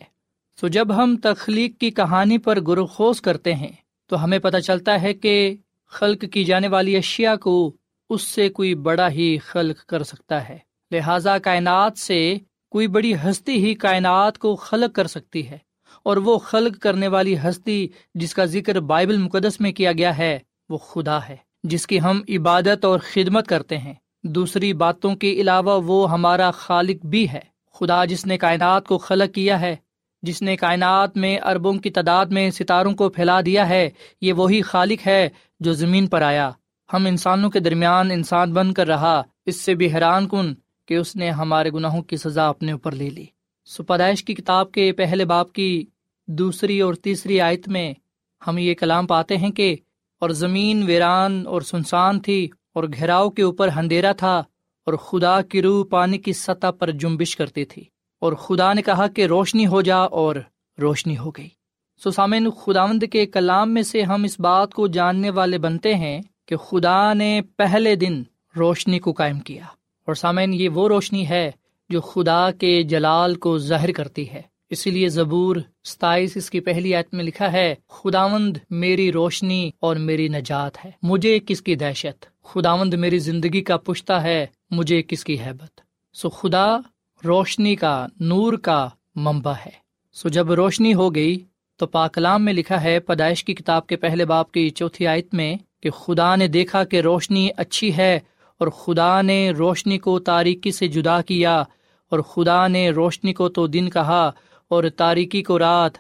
سو 0.61 0.69
جب 0.69 0.97
ہم 0.97 1.17
تخلیق 1.17 1.79
کی 1.79 1.91
کہانی 1.91 2.39
پر 2.39 2.61
گرخوز 2.61 3.21
کرتے 3.21 3.55
ہیں 3.55 3.73
تو 4.09 4.25
ہمیں 4.25 4.39
پتہ 4.39 4.57
چلتا 4.57 5.03
ہے 5.03 5.15
کہ 5.15 5.57
خلق 5.87 6.25
کی 6.33 6.45
جانے 6.45 6.69
والی 6.69 6.97
اشیاء 6.97 7.35
کو 7.35 7.77
اس 8.11 8.23
سے 8.23 8.49
کوئی 8.49 8.75
بڑا 8.75 9.11
ہی 9.11 9.39
خلق 9.39 9.87
کر 9.87 10.03
سکتا 10.03 10.49
ہے۔ 10.49 10.59
لہذا 10.91 11.39
کائنات 11.39 11.99
سے 11.99 12.39
کوئی 12.71 12.87
بڑی 12.87 13.15
ہستی 13.15 13.53
ہی 13.53 13.75
کائنات 13.75 14.39
کو 14.39 14.57
خلق 14.57 14.95
کر 14.95 15.07
سکتی 15.07 15.51
ہے۔ 15.51 15.59
اور 16.03 16.17
وہ 16.17 16.39
خلق 16.39 16.83
کرنے 16.83 17.09
والی 17.09 17.37
ہستی 17.39 17.89
جس 18.15 18.35
کا 18.35 18.45
ذکر 18.45 18.81
بائبل 18.81 19.17
مقدس 19.17 19.61
میں 19.61 19.73
کیا 19.73 19.93
گیا 19.93 20.19
ہے، 20.19 20.39
وہ 20.69 20.79
خدا 20.79 21.29
ہے، 21.29 21.37
جس 21.63 21.87
کی 21.87 22.01
ہم 22.01 22.21
عبادت 22.29 22.85
اور 22.85 22.99
خدمت 22.99 23.47
کرتے 23.47 23.79
ہیں۔ 23.79 23.95
دوسری 24.25 24.73
باتوں 24.73 25.17
کے 25.17 25.33
علاوہ 25.33 25.81
وہ 25.87 26.11
ہمارا 26.11 26.51
خالق 26.51 27.07
بھی 27.07 27.29
ہے۔ 27.29 27.41
خدا 27.73 28.05
جس 28.05 28.27
نے 28.27 28.39
کائنات 28.39 28.87
کو 28.87 28.99
خلق 28.99 29.35
کیا 29.35 29.61
ہے 29.61 29.77
جس 30.23 30.43
نے 30.43 30.57
کائنات 30.57 31.17
میں 31.17 31.39
اربوں 31.39 31.73
کی 31.73 31.91
تعداد 31.91 32.27
میں 32.27 32.51
ستاروں 32.51 32.93
کو 32.93 33.09
پھیلا 33.09 33.41
دیا 33.47 33.69
ہے، 33.69 33.91
یہ 34.21 34.33
وہی 34.33 34.63
خالق 34.63 35.07
ہے 35.07 35.29
جو 35.61 35.73
زمین 35.73 36.07
پر 36.07 36.23
آیا۔ 36.23 36.51
ہم 36.93 37.07
انسانوں 37.07 37.51
کے 37.51 37.61
درمیان 37.61 38.11
انسان 38.11 38.53
بن 38.53 38.73
کر 38.73 38.87
رہا، 38.87 39.23
اس 39.47 39.61
سے 39.61 39.75
بھی 39.75 39.95
حیران 39.95 40.29
کن 40.29 40.55
کہ 40.87 40.95
اس 40.95 41.17
نے 41.17 41.31
ہمارے 41.31 41.71
گناہوں 41.71 42.03
کی 42.03 42.17
سزا 42.17 42.49
اپنے 42.49 42.73
اوپر 42.73 42.93
لے 42.93 43.11
لی۔ 43.11 43.27
سپدائش 43.65 44.25
کی 44.25 44.35
کتاب 44.35 44.73
کے 44.73 44.93
پہلے 44.93 45.25
باپ 45.25 45.53
کی 45.53 45.87
دوسری 46.27 46.81
اور 46.81 46.95
تیسری 46.95 47.41
آیت 47.41 47.69
میں 47.69 47.95
ہم 48.47 48.59
یہ 48.59 48.75
کلام 48.75 49.07
پاتے 49.07 49.37
ہیں 49.37 49.51
کہ 49.51 49.77
اور 50.21 50.31
زمین 50.31 50.83
ویران 50.83 51.47
اور 51.47 51.61
سنسان 51.61 52.21
تھی 52.21 52.49
اور 52.75 52.85
گھیراؤ 52.85 53.31
کے 53.31 53.43
اوپر 53.43 53.69
اندھیرا 53.77 54.13
تھا 54.13 54.39
اور 54.87 54.95
خدا 54.95 55.43
کی 55.43 55.63
روح 55.63 55.85
پانی 55.91 56.19
کی 56.19 56.33
سطح 56.33 56.71
پر 56.79 56.91
جمبش 56.91 57.37
کرتی 57.37 57.65
تھی۔ 57.65 57.85
اور 58.19 58.33
خدا 58.33 58.73
نے 58.73 58.83
کہا 58.83 59.07
کہ 59.07 59.27
روشنی 59.27 59.67
ہو 59.67 59.81
جا 59.81 59.97
اور 59.97 60.37
روشنی 60.81 61.19
ہو 61.19 61.31
گئی۔ 61.31 61.49
سو 62.03 62.11
سامن 62.11 62.51
خداوند 62.51 63.03
کے 63.13 63.27
کلام 63.27 63.75
میں 63.75 63.83
سے 63.83 64.03
ہم 64.03 64.25
اس 64.25 64.41
بات 64.41 64.75
کو 64.75 64.87
جاننے 64.87 65.31
والے 65.31 65.59
بنتے 65.59 65.95
ہیں 65.95 66.21
کہ 66.47 66.57
خدا 66.57 67.13
نے 67.13 67.41
پہلے 67.57 67.97
دن 67.97 68.23
روشنی 68.57 68.99
کو 68.99 69.13
قائم 69.13 69.41
کیا۔ 69.41 69.65
اور 70.07 70.15
سامعین، 70.15 70.55
یہ 70.55 70.69
وہ 70.69 70.89
روشنی 70.89 71.29
ہے 71.29 71.51
جو 71.89 72.01
خدا 72.01 72.51
کے 72.51 72.83
جلال 72.83 73.35
کو 73.35 73.59
ظاہر 73.59 73.93
کرتی 73.93 74.31
ہے۔ 74.31 74.43
اسی 74.71 74.91
لیے 74.91 75.09
زبور 75.09 75.57
ستائیس 75.85 76.37
اس 76.37 76.51
کی 76.51 76.61
پہلی 76.61 76.95
آیت 76.95 77.15
میں 77.15 77.25
لکھا 77.25 77.53
ہے، 77.53 77.75
خداوند 77.89 78.57
میری 78.71 79.13
روشنی 79.13 79.71
اور 79.81 79.97
میری 79.97 80.29
نجات 80.29 80.85
ہے، 80.85 80.91
مجھے 81.03 81.39
کس 81.47 81.63
کی 81.63 81.75
دہشت؟ 81.75 82.45
خداوند 82.45 82.95
میری 82.95 83.19
زندگی 83.19 83.61
کا 83.61 83.77
پشتا 83.77 84.23
ہے، 84.23 84.47
مجھے 84.71 85.03
کس 85.03 85.25
کی 85.25 85.41
حیبت؟ 85.41 85.81
سو 86.13 86.31
خدا 86.31 86.77
روشنی 87.25 87.77
کا، 87.77 88.07
نور 88.21 88.53
کا 88.53 88.89
ممبا 89.15 89.53
ہے۔ 89.53 89.71
سو 90.13 90.29
جب 90.29 90.53
روشنی 90.53 90.95
ہو 90.95 91.15
گئی، 91.15 91.39
تو 91.77 91.87
پاکلام 91.87 92.45
میں 92.45 92.53
لکھا 92.53 92.83
ہے، 92.83 93.01
پیدائش 93.01 93.45
کی 93.45 93.55
کتاب 93.55 93.87
کے 93.87 93.97
پہلے 93.97 94.25
باپ 94.25 94.53
کی 94.53 94.71
چوتھی 94.71 95.07
آیت 95.07 95.35
میں 95.35 95.57
کہ 95.83 95.91
خدا 95.91 96.37
نے 96.37 96.49
دیکھا 96.49 96.85
کہ 96.85 97.01
روشنی 97.01 97.49
اچھی 97.57 97.97
ہے 97.97 98.21
اور 98.59 98.69
خدا 98.69 99.23
نے 99.23 99.51
روشنی 99.51 99.99
کو 99.99 100.19
تاریکی 100.19 100.71
سے 100.71 100.89
جدا 100.89 101.21
کیا 101.21 101.61
اور 102.11 102.21
خدا 102.21 102.67
نے 102.67 102.91
روشنی 102.91 103.33
کو 103.33 103.49
تو 103.49 103.67
دن 103.67 103.91
کہا 103.91 104.31
اور 104.69 104.85
تاریکی 104.97 105.43
کو 105.43 105.59
رات 105.59 105.93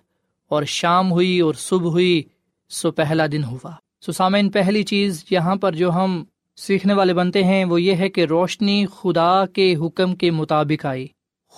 اور 0.49 0.63
شام 0.63 1.13
ہوئی 1.13 1.41
اور 1.41 1.55
صبح 1.55 1.91
ہوئی، 1.91 2.23
سو 2.69 2.91
پہلا 2.91 3.27
دن 3.33 3.45
ہوا۔ 3.45 3.71
سو 4.01 4.13
سامعین، 4.13 4.51
پہلی 4.51 4.83
چیز 4.83 5.25
یہاں 5.31 5.57
پر 5.57 5.73
جو 5.73 5.91
ہم 5.91 6.25
سیکھنے 6.57 6.95
والے 6.95 7.15
بنتے 7.15 7.45
ہیں 7.45 7.65
وہ 7.65 7.83
یہ 7.83 7.95
ہے 7.95 8.09
کہ 8.09 8.25
روشنی 8.25 8.87
خدا 8.87 9.47
کے 9.47 9.77
حکم 9.77 10.17
کے 10.17 10.31
مطابق 10.31 10.87
آئی۔ 10.87 11.07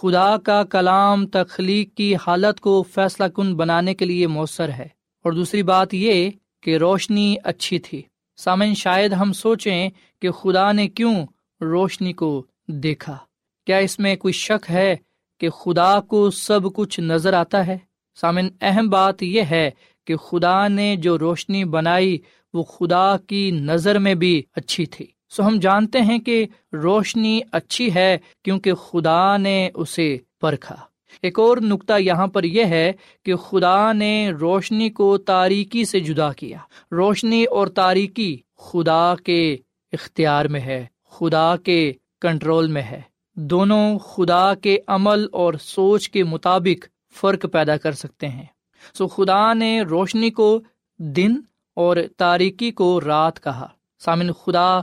خدا 0.02 0.36
کا 0.36 0.64
کلام 0.64 1.26
تخلیق 1.26 1.94
کی 1.94 2.14
حالت 2.26 2.60
کو 2.60 2.82
فیصلہ 2.82 3.24
کن 3.24 3.56
بنانے 3.56 3.94
کے 3.94 4.04
لیے 4.04 4.26
مؤثر 4.26 4.68
ہے۔ 4.68 4.86
اور 5.24 5.32
دوسری 5.32 5.62
بات 5.62 5.94
یہ 5.94 6.30
کہ 6.62 6.76
روشنی 6.76 7.36
اچھی 7.44 7.78
تھی۔ 7.78 8.02
سامن 8.36 8.74
شاید 8.74 9.12
ہم 9.12 9.32
سوچیں 9.32 9.90
کہ 10.20 10.30
خدا 10.30 10.72
نے 10.72 10.88
کیوں 10.88 11.26
روشنی 11.60 12.12
کو 12.12 12.46
دیکھا۔ 12.66 13.18
کیا 13.66 13.76
اس 13.76 13.98
میں 13.98 14.16
کوئی 14.16 14.32
شک 14.32 14.70
ہے 14.70 14.96
کہ 15.40 15.50
خدا 15.50 16.00
کو 16.00 16.30
سب 16.30 16.60
کچھ 16.74 17.00
نظر 17.00 17.32
آتا 17.32 17.66
ہے؟ 17.66 17.78
سامن 18.20 18.48
اہم 18.60 18.88
بات 18.88 19.22
یہ 19.22 19.42
ہے 19.50 19.70
کہ 20.06 20.16
خدا 20.16 20.68
نے 20.68 20.96
جو 20.96 21.18
روشنی 21.18 21.64
بنائی، 21.64 22.18
وہ 22.52 22.62
خدا 22.62 23.16
کی 23.16 23.50
نظر 23.50 23.98
میں 23.98 24.14
بھی 24.14 24.42
اچھی 24.56 24.86
تھی۔ 24.86 25.06
سو 25.30 25.46
ہم 25.46 25.58
جانتے 25.58 26.00
ہیں 26.00 26.18
کہ 26.18 26.46
روشنی 26.72 27.40
اچھی 27.52 27.94
ہے 27.94 28.18
کیونکہ 28.44 28.74
خدا 28.74 29.36
نے 29.36 29.70
اسے 29.74 30.18
پرکھا۔ 30.40 30.76
ایک 31.22 31.38
اور 31.38 31.56
نقطہ 31.56 31.92
یہاں 31.98 32.26
پر 32.26 32.44
یہ 32.44 32.64
ہے 32.64 32.92
کہ 33.24 33.36
خدا 33.36 33.92
نے 33.92 34.30
روشنی 34.30 34.90
کو 34.90 35.18
تاریکی 35.18 35.84
سے 35.84 36.00
جدا 36.00 36.32
کیا۔ 36.32 36.58
روشنی 36.92 37.44
اور 37.44 37.66
تاریکی 37.66 38.36
خدا 38.56 39.14
کے 39.24 39.56
اختیار 39.92 40.44
میں 40.44 40.60
ہے، 40.60 40.86
خدا 41.10 41.56
کے 41.56 41.92
کنٹرول 42.20 42.66
میں 42.66 42.82
ہے۔ 42.82 43.00
دونوں 43.36 43.98
خدا 43.98 44.54
کے 44.54 44.78
عمل 44.86 45.26
اور 45.32 45.54
سوچ 45.60 46.10
کے 46.10 46.24
مطابق 46.24 46.86
فرق 47.14 47.46
پیدا 47.52 47.76
کر 47.76 47.92
سکتے 47.92 48.28
ہیں۔ 48.28 48.46
سو 48.94 49.08
خدا 49.08 49.52
نے 49.52 49.80
روشنی 49.80 50.30
کو 50.30 50.60
دن 50.98 51.34
اور 51.76 51.96
تاریکی 52.16 52.70
کو 52.70 53.00
رات 53.00 53.44
کہا۔ 53.44 53.68
سامن 53.98 54.32
خدا 54.32 54.80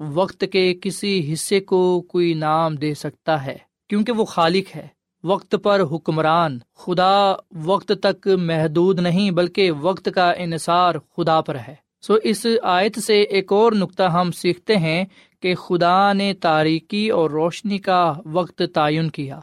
وقت 0.00 0.44
کے 0.52 0.74
کسی 0.82 1.32
حصے 1.32 1.60
کو 1.60 2.00
کوئی 2.02 2.32
نام 2.34 2.74
دے 2.74 2.94
سکتا 2.94 3.44
ہے، 3.46 3.56
کیونکہ 3.90 4.12
وہ 4.12 4.24
خالق 4.24 4.76
ہے۔ 4.76 4.86
وقت 5.24 5.54
پر 5.62 5.80
حکمران، 5.90 6.58
خدا 6.74 7.32
وقت 7.64 7.92
تک 8.02 8.28
محدود 8.40 9.00
نہیں، 9.00 9.30
بلکہ 9.30 9.70
وقت 9.70 10.08
کا 10.14 10.30
انحصار 10.30 10.94
خدا 11.16 11.40
پر 11.40 11.56
ہے۔ 11.68 11.74
سو 12.02 12.14
اس 12.22 12.46
آیت 12.62 12.98
سے 12.98 13.20
ایک 13.22 13.52
اور 13.52 13.72
نقطہ 13.72 14.02
ہم 14.02 14.30
سیکھتے 14.32 14.76
ہیں 14.76 15.04
کہ 15.40 15.54
خدا 15.54 16.12
نے 16.12 16.32
تاریکی 16.34 17.08
اور 17.10 17.30
روشنی 17.30 17.78
کا 17.78 18.12
وقت 18.32 18.62
تعین 18.74 19.10
کیا، 19.10 19.40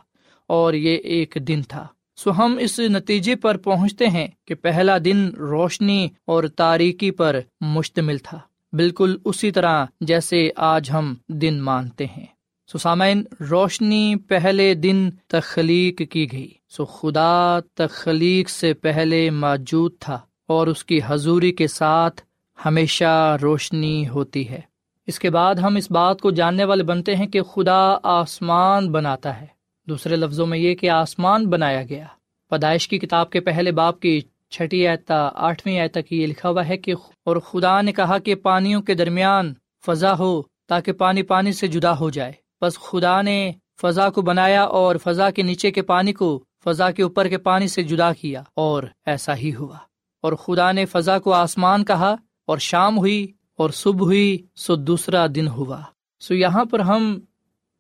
اور 0.50 0.74
یہ 0.74 0.96
ایک 0.96 1.38
دن 1.48 1.62
تھا۔ 1.68 1.88
سو 2.18 2.32
ہم 2.32 2.58
اس 2.60 2.80
نتیجے 2.80 3.36
پر 3.36 3.58
پہنچتے 3.58 4.08
ہیں 4.08 4.28
کہ 4.48 4.56
پہلا 4.56 4.98
دن 5.06 5.28
روشنی 5.28 6.08
اور 6.28 6.44
تاریکی 6.44 7.12
پر 7.12 7.40
مشتمل 7.62 8.18
تھا۔ 8.18 8.40
بالکل 8.74 9.18
اسی 9.26 9.52
طرح 9.52 9.86
جیسے 10.02 10.50
آج 10.56 10.92
ہم 10.92 11.16
دن 11.28 11.62
مانتے 11.62 12.06
ہیں۔ 12.06 12.26
سو 12.72 12.78
سامعین، 12.78 13.24
روشنی 13.50 14.16
پہلے 14.16 14.74
دن 14.74 15.10
تخلیق 15.28 16.02
کی 16.12 16.32
گئی۔ 16.32 16.52
سو 16.70 16.86
خدا 16.86 17.60
تخلیق 17.74 18.50
سے 18.50 18.74
پہلے 18.74 19.30
موجود 19.30 19.94
تھا 20.00 20.20
اور 20.48 20.68
اس 20.68 20.86
کی 20.86 21.00
حضوری 21.06 21.52
کے 21.52 21.68
ساتھ 21.68 22.22
ہمیشہ 22.66 23.38
روشنی 23.42 24.10
ہوتی 24.10 24.50
ہے۔ 24.50 24.62
اس 25.08 25.20
کے 25.20 25.30
بعد 25.30 25.56
ہم 25.56 25.76
اس 25.76 25.92
بات 25.92 26.22
کو 26.22 26.32
جاننے 26.32 26.64
والے 26.64 26.84
بنتے 26.84 27.16
ہیں 27.16 27.28
کہ 27.28 27.42
خدا 27.42 27.98
آسمان 28.04 28.92
بناتا 28.92 29.42
ہے۔ 29.42 29.48
دوسرے 29.88 30.16
لفظوں 30.16 30.48
میں 30.48 30.58
یہ 30.58 30.76
کہ 30.76 30.90
آسمان 30.90 31.50
بنایا 31.50 31.84
گیا۔ 31.84 32.06
پیدائش 32.50 32.88
کی 32.88 33.00
کتاب 33.00 33.30
کے 33.30 33.40
پہلے 33.40 33.72
باپ 33.72 34.00
کی 34.00 34.22
چھٹی 34.52 34.88
آیتا 34.88 35.30
آٹھویں 35.36 35.80
آیت 35.80 35.94
تک 35.94 36.14
یہ 36.14 36.28
لکھا 36.28 36.50
ہوا 36.50 36.68
ہے 36.68 36.78
کہ 36.78 36.94
اور 37.26 37.38
خدا 37.38 37.82
نے 37.82 37.92
کہا 37.92 38.18
کہ 38.18 38.36
پانیوں 38.36 38.82
کے 38.82 38.94
درمیان 38.94 39.54
فضا 39.86 40.18
ہو 40.18 40.42
تاکہ 40.68 40.92
پانی 40.92 41.24
پانی 41.24 41.52
سے 41.52 41.68
جدا 41.68 42.00
ہو 42.00 42.10
جائے۔ 42.10 42.32
بس 42.62 42.80
خدا 42.80 43.22
نے 43.22 43.52
فضا 43.82 44.10
کو 44.10 44.22
بنایا 44.22 44.64
اور 44.64 44.96
فضا 45.04 45.30
کے 45.30 45.42
نیچے 45.42 45.72
کے 45.72 45.82
پانی 45.82 46.14
کو 46.14 46.44
فضا 46.64 46.92
کے 46.92 47.04
اوپر 47.04 47.28
کے 47.28 47.38
پانی 47.38 47.68
سے 47.68 47.84
جدا 47.84 48.14
کیا 48.14 48.44
اور 48.56 48.84
ایسا 49.06 49.36
ہی 49.36 49.56
ہوا۔ 49.56 49.78
اور 50.22 50.34
خدا 50.34 50.72
نے 50.72 50.86
فضا 50.86 51.20
کو 51.20 51.34
آسمان 51.34 51.86
کہا 51.86 52.16
اور 52.48 52.58
شام 52.58 52.98
ہوئی 52.98 53.28
اور 53.58 53.70
صبح 53.70 54.06
ہوئی، 54.06 54.38
سو 54.56 54.76
دوسرا 54.76 55.26
دن 55.36 55.48
ہوا۔ 55.48 55.82
سو 56.20 56.36
یہاں 56.36 56.66
پر 56.66 56.80
ہم 56.80 57.20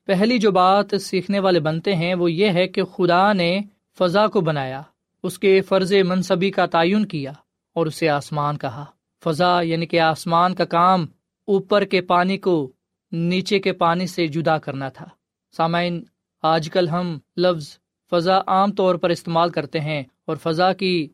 پہلی 0.05 0.37
جو 0.37 0.51
بات 0.51 0.85
سیکھنے 1.01 1.39
والے 1.39 1.59
بنتے 1.59 1.95
ہیں 1.95 2.15
وہ 2.15 2.31
یہ 2.31 2.49
ہے 2.49 2.67
کہ 2.67 2.83
خدا 2.83 3.33
نے 3.33 3.61
فضا 3.99 4.27
کو 4.27 4.41
بنایا۔ 4.41 4.81
اس 5.23 5.39
کے 5.39 5.61
فرض 5.61 5.93
منصبی 5.93 6.51
کا 6.51 6.65
تعین 6.65 7.05
کیا 7.05 7.31
اور 7.75 7.85
اسے 7.85 8.09
آسمان 8.09 8.57
کہا۔ 8.57 8.85
فضا 9.23 9.61
یعنی 9.61 9.85
کہ 9.85 9.99
آسمان 9.99 10.55
کا 10.55 10.65
کام 10.65 11.05
اوپر 11.45 11.83
کے 11.83 12.01
پانی 12.01 12.37
کو 12.37 12.71
نیچے 13.11 13.59
کے 13.59 13.71
پانی 13.71 14.07
سے 14.07 14.27
جدا 14.27 14.57
کرنا 14.57 14.89
تھا۔ 14.89 15.05
سامعین، 15.57 16.03
آج 16.41 16.69
کل 16.69 16.89
ہم 16.89 17.17
لفظ 17.37 17.77
فضا 18.09 18.39
عام 18.47 18.71
طور 18.71 18.95
پر 18.95 19.09
استعمال 19.09 19.49
کرتے 19.49 19.79
ہیں 19.79 20.03
اور 20.25 20.35
فضا 20.35 20.73
کی 20.73 21.07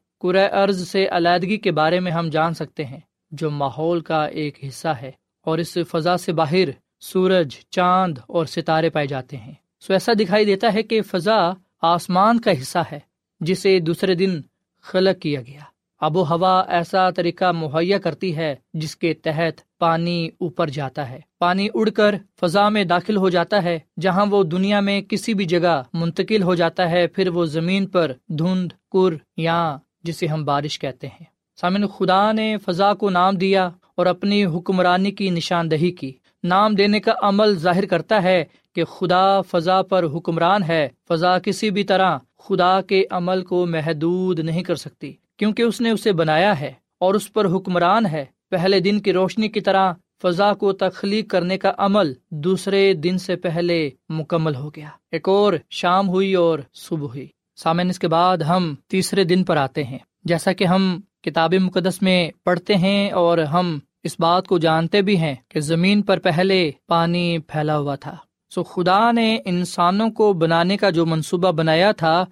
ارض 0.51 0.87
سے 0.87 1.07
علیحدگی 1.11 1.57
کے 1.57 1.71
بارے 1.71 1.99
میں 1.99 2.11
ہم 2.11 2.29
جان 2.29 2.53
سکتے 2.53 2.85
ہیں، 2.85 2.99
جو 3.31 3.49
ماحول 3.49 4.01
کا 4.01 4.25
ایک 4.25 4.63
حصہ 4.67 4.87
ہے 4.87 5.11
اور 5.41 5.57
اس 5.57 5.77
فضا 5.91 6.17
سے 6.17 6.33
باہر 6.33 6.69
سورج، 6.99 7.55
چاند 7.69 8.17
اور 8.27 8.45
ستارے 8.45 8.89
پائے 8.89 9.07
جاتے 9.07 9.37
ہیں۔ 9.37 9.53
سو 9.79 9.93
ایسا 9.93 10.11
دکھائی 10.19 10.45
دیتا 10.45 10.73
ہے 10.73 10.83
کہ 10.83 11.01
فضا 11.01 11.53
آسمان 11.81 12.39
کا 12.39 12.51
حصہ 12.51 12.79
ہے۔ 12.91 12.99
جسے 13.39 13.79
دوسرے 13.79 14.15
دن 14.15 14.41
خلق 14.81 15.21
کیا 15.21 15.41
گیا۔ 15.41 15.59
آب 16.01 16.17
و 16.17 16.23
ہوا 16.23 16.63
ایسا 16.67 17.09
طریقہ 17.09 17.51
مہیا 17.51 17.97
کرتی 17.97 18.37
ہے 18.37 18.55
جس 18.73 18.95
کے 18.95 19.13
تحت 19.13 19.77
پانی 19.79 20.29
اوپر 20.39 20.69
جاتا 20.69 21.09
ہے۔ 21.09 21.19
پانی 21.39 21.67
اڑ 21.73 21.89
کر 21.89 22.15
فضا 22.41 22.69
میں 22.69 22.83
داخل 22.83 23.17
ہو 23.17 23.29
جاتا 23.29 23.63
ہے، 23.63 23.79
جہاں 24.01 24.25
وہ 24.25 24.43
دنیا 24.43 24.79
میں 24.79 25.01
کسی 25.01 25.33
بھی 25.33 25.45
جگہ 25.45 25.83
منتقل 25.93 26.43
ہو 26.43 26.55
جاتا 26.55 26.91
ہے، 26.91 27.07
پھر 27.07 27.29
وہ 27.29 27.45
زمین 27.45 27.85
پر 27.85 28.11
دھند، 28.29 28.71
کر 28.91 29.13
یا 29.37 29.77
جسے 30.03 30.27
ہم 30.27 30.45
بارش 30.45 30.79
کہتے 30.79 31.07
ہیں۔ 31.07 31.25
سامن 31.61 31.87
خدا 31.87 32.31
نے 32.31 32.57
فضا 32.65 32.93
کو 32.93 33.09
نام 33.09 33.35
دیا 33.35 33.69
اور 33.95 34.05
اپنی 34.05 34.45
حکمرانی 34.45 35.11
کی 35.11 35.29
نشاندہی 35.29 35.91
کی۔ 35.91 36.11
نام 36.43 36.75
دینے 36.75 36.99
کا 36.99 37.11
عمل 37.21 37.55
ظاہر 37.55 37.85
کرتا 37.85 38.23
ہے 38.23 38.45
کہ 38.75 38.83
خدا 38.83 39.41
فضا 39.41 39.81
پر 39.81 40.03
حکمران 40.03 40.63
ہے۔ 40.63 40.87
فضا 41.07 41.39
کسی 41.39 41.69
بھی 41.69 41.83
طرح 41.83 42.17
خدا 42.39 42.81
کے 42.81 43.03
عمل 43.11 43.45
کو 43.45 43.65
محدود 43.65 44.39
نہیں 44.39 44.63
کر 44.63 44.75
سکتی، 44.75 45.13
کیونکہ 45.37 45.61
اس 45.61 45.81
نے 45.81 45.89
اسے 45.89 46.11
بنایا 46.11 46.59
ہے 46.59 46.73
اور 46.99 47.13
اس 47.13 47.33
پر 47.33 47.45
حکمران 47.45 48.05
ہے۔ 48.05 48.25
پہلے 48.49 48.79
دن 48.79 48.99
کی 48.99 49.13
روشنی 49.13 49.47
کی 49.47 49.61
طرح 49.61 49.93
فضا 50.21 50.53
کو 50.53 50.73
تخلیق 50.73 51.29
کرنے 51.29 51.57
کا 51.57 51.71
عمل 51.77 52.13
دوسرے 52.29 52.93
دن 52.93 53.17
سے 53.17 53.35
پہلے 53.35 53.89
مکمل 54.09 54.55
ہو 54.55 54.69
گیا۔ 54.69 54.89
ایک 55.11 55.29
اور 55.29 55.53
شام 55.69 56.09
ہوئی 56.09 56.33
اور 56.33 56.59
صبح 56.73 57.07
ہوئی۔ 57.07 57.27
سامن 57.55 57.89
اس 57.89 57.99
کے 57.99 58.07
بعد 58.07 58.37
ہم 58.37 58.75
تیسرے 58.87 59.23
دن 59.23 59.43
پر 59.43 59.57
آتے 59.57 59.83
ہیں۔ 59.83 59.97
جیسا 60.23 60.53
کہ 60.53 60.63
ہم 60.63 60.99
کتاب 61.23 61.53
مقدس 61.53 62.01
میں 62.01 62.31
پڑھتے 62.43 62.75
ہیں 62.75 63.11
اور 63.11 63.37
ہم 63.37 63.79
اس 64.03 64.15
بات 64.19 64.47
کو 64.47 64.57
جانتے 64.57 65.01
بھی 65.01 65.17
ہیں 65.17 65.35
کہ 65.47 65.59
زمین 65.59 66.01
پر 66.01 66.19
پہلے 66.19 66.71
پانی 66.87 67.37
پھیلا 67.37 67.77
ہوا 67.77 67.95
تھا۔ 67.95 68.15
سو 68.49 68.63
خدا 68.63 69.11
نے 69.11 69.37
انسانوں 69.45 70.09
کو 70.09 70.33
بنانے 70.33 70.77
کا 70.77 70.89
جو 70.89 71.05
منصوبہ 71.05 71.51
بنایا 71.51 71.91
تھا، 71.91 72.25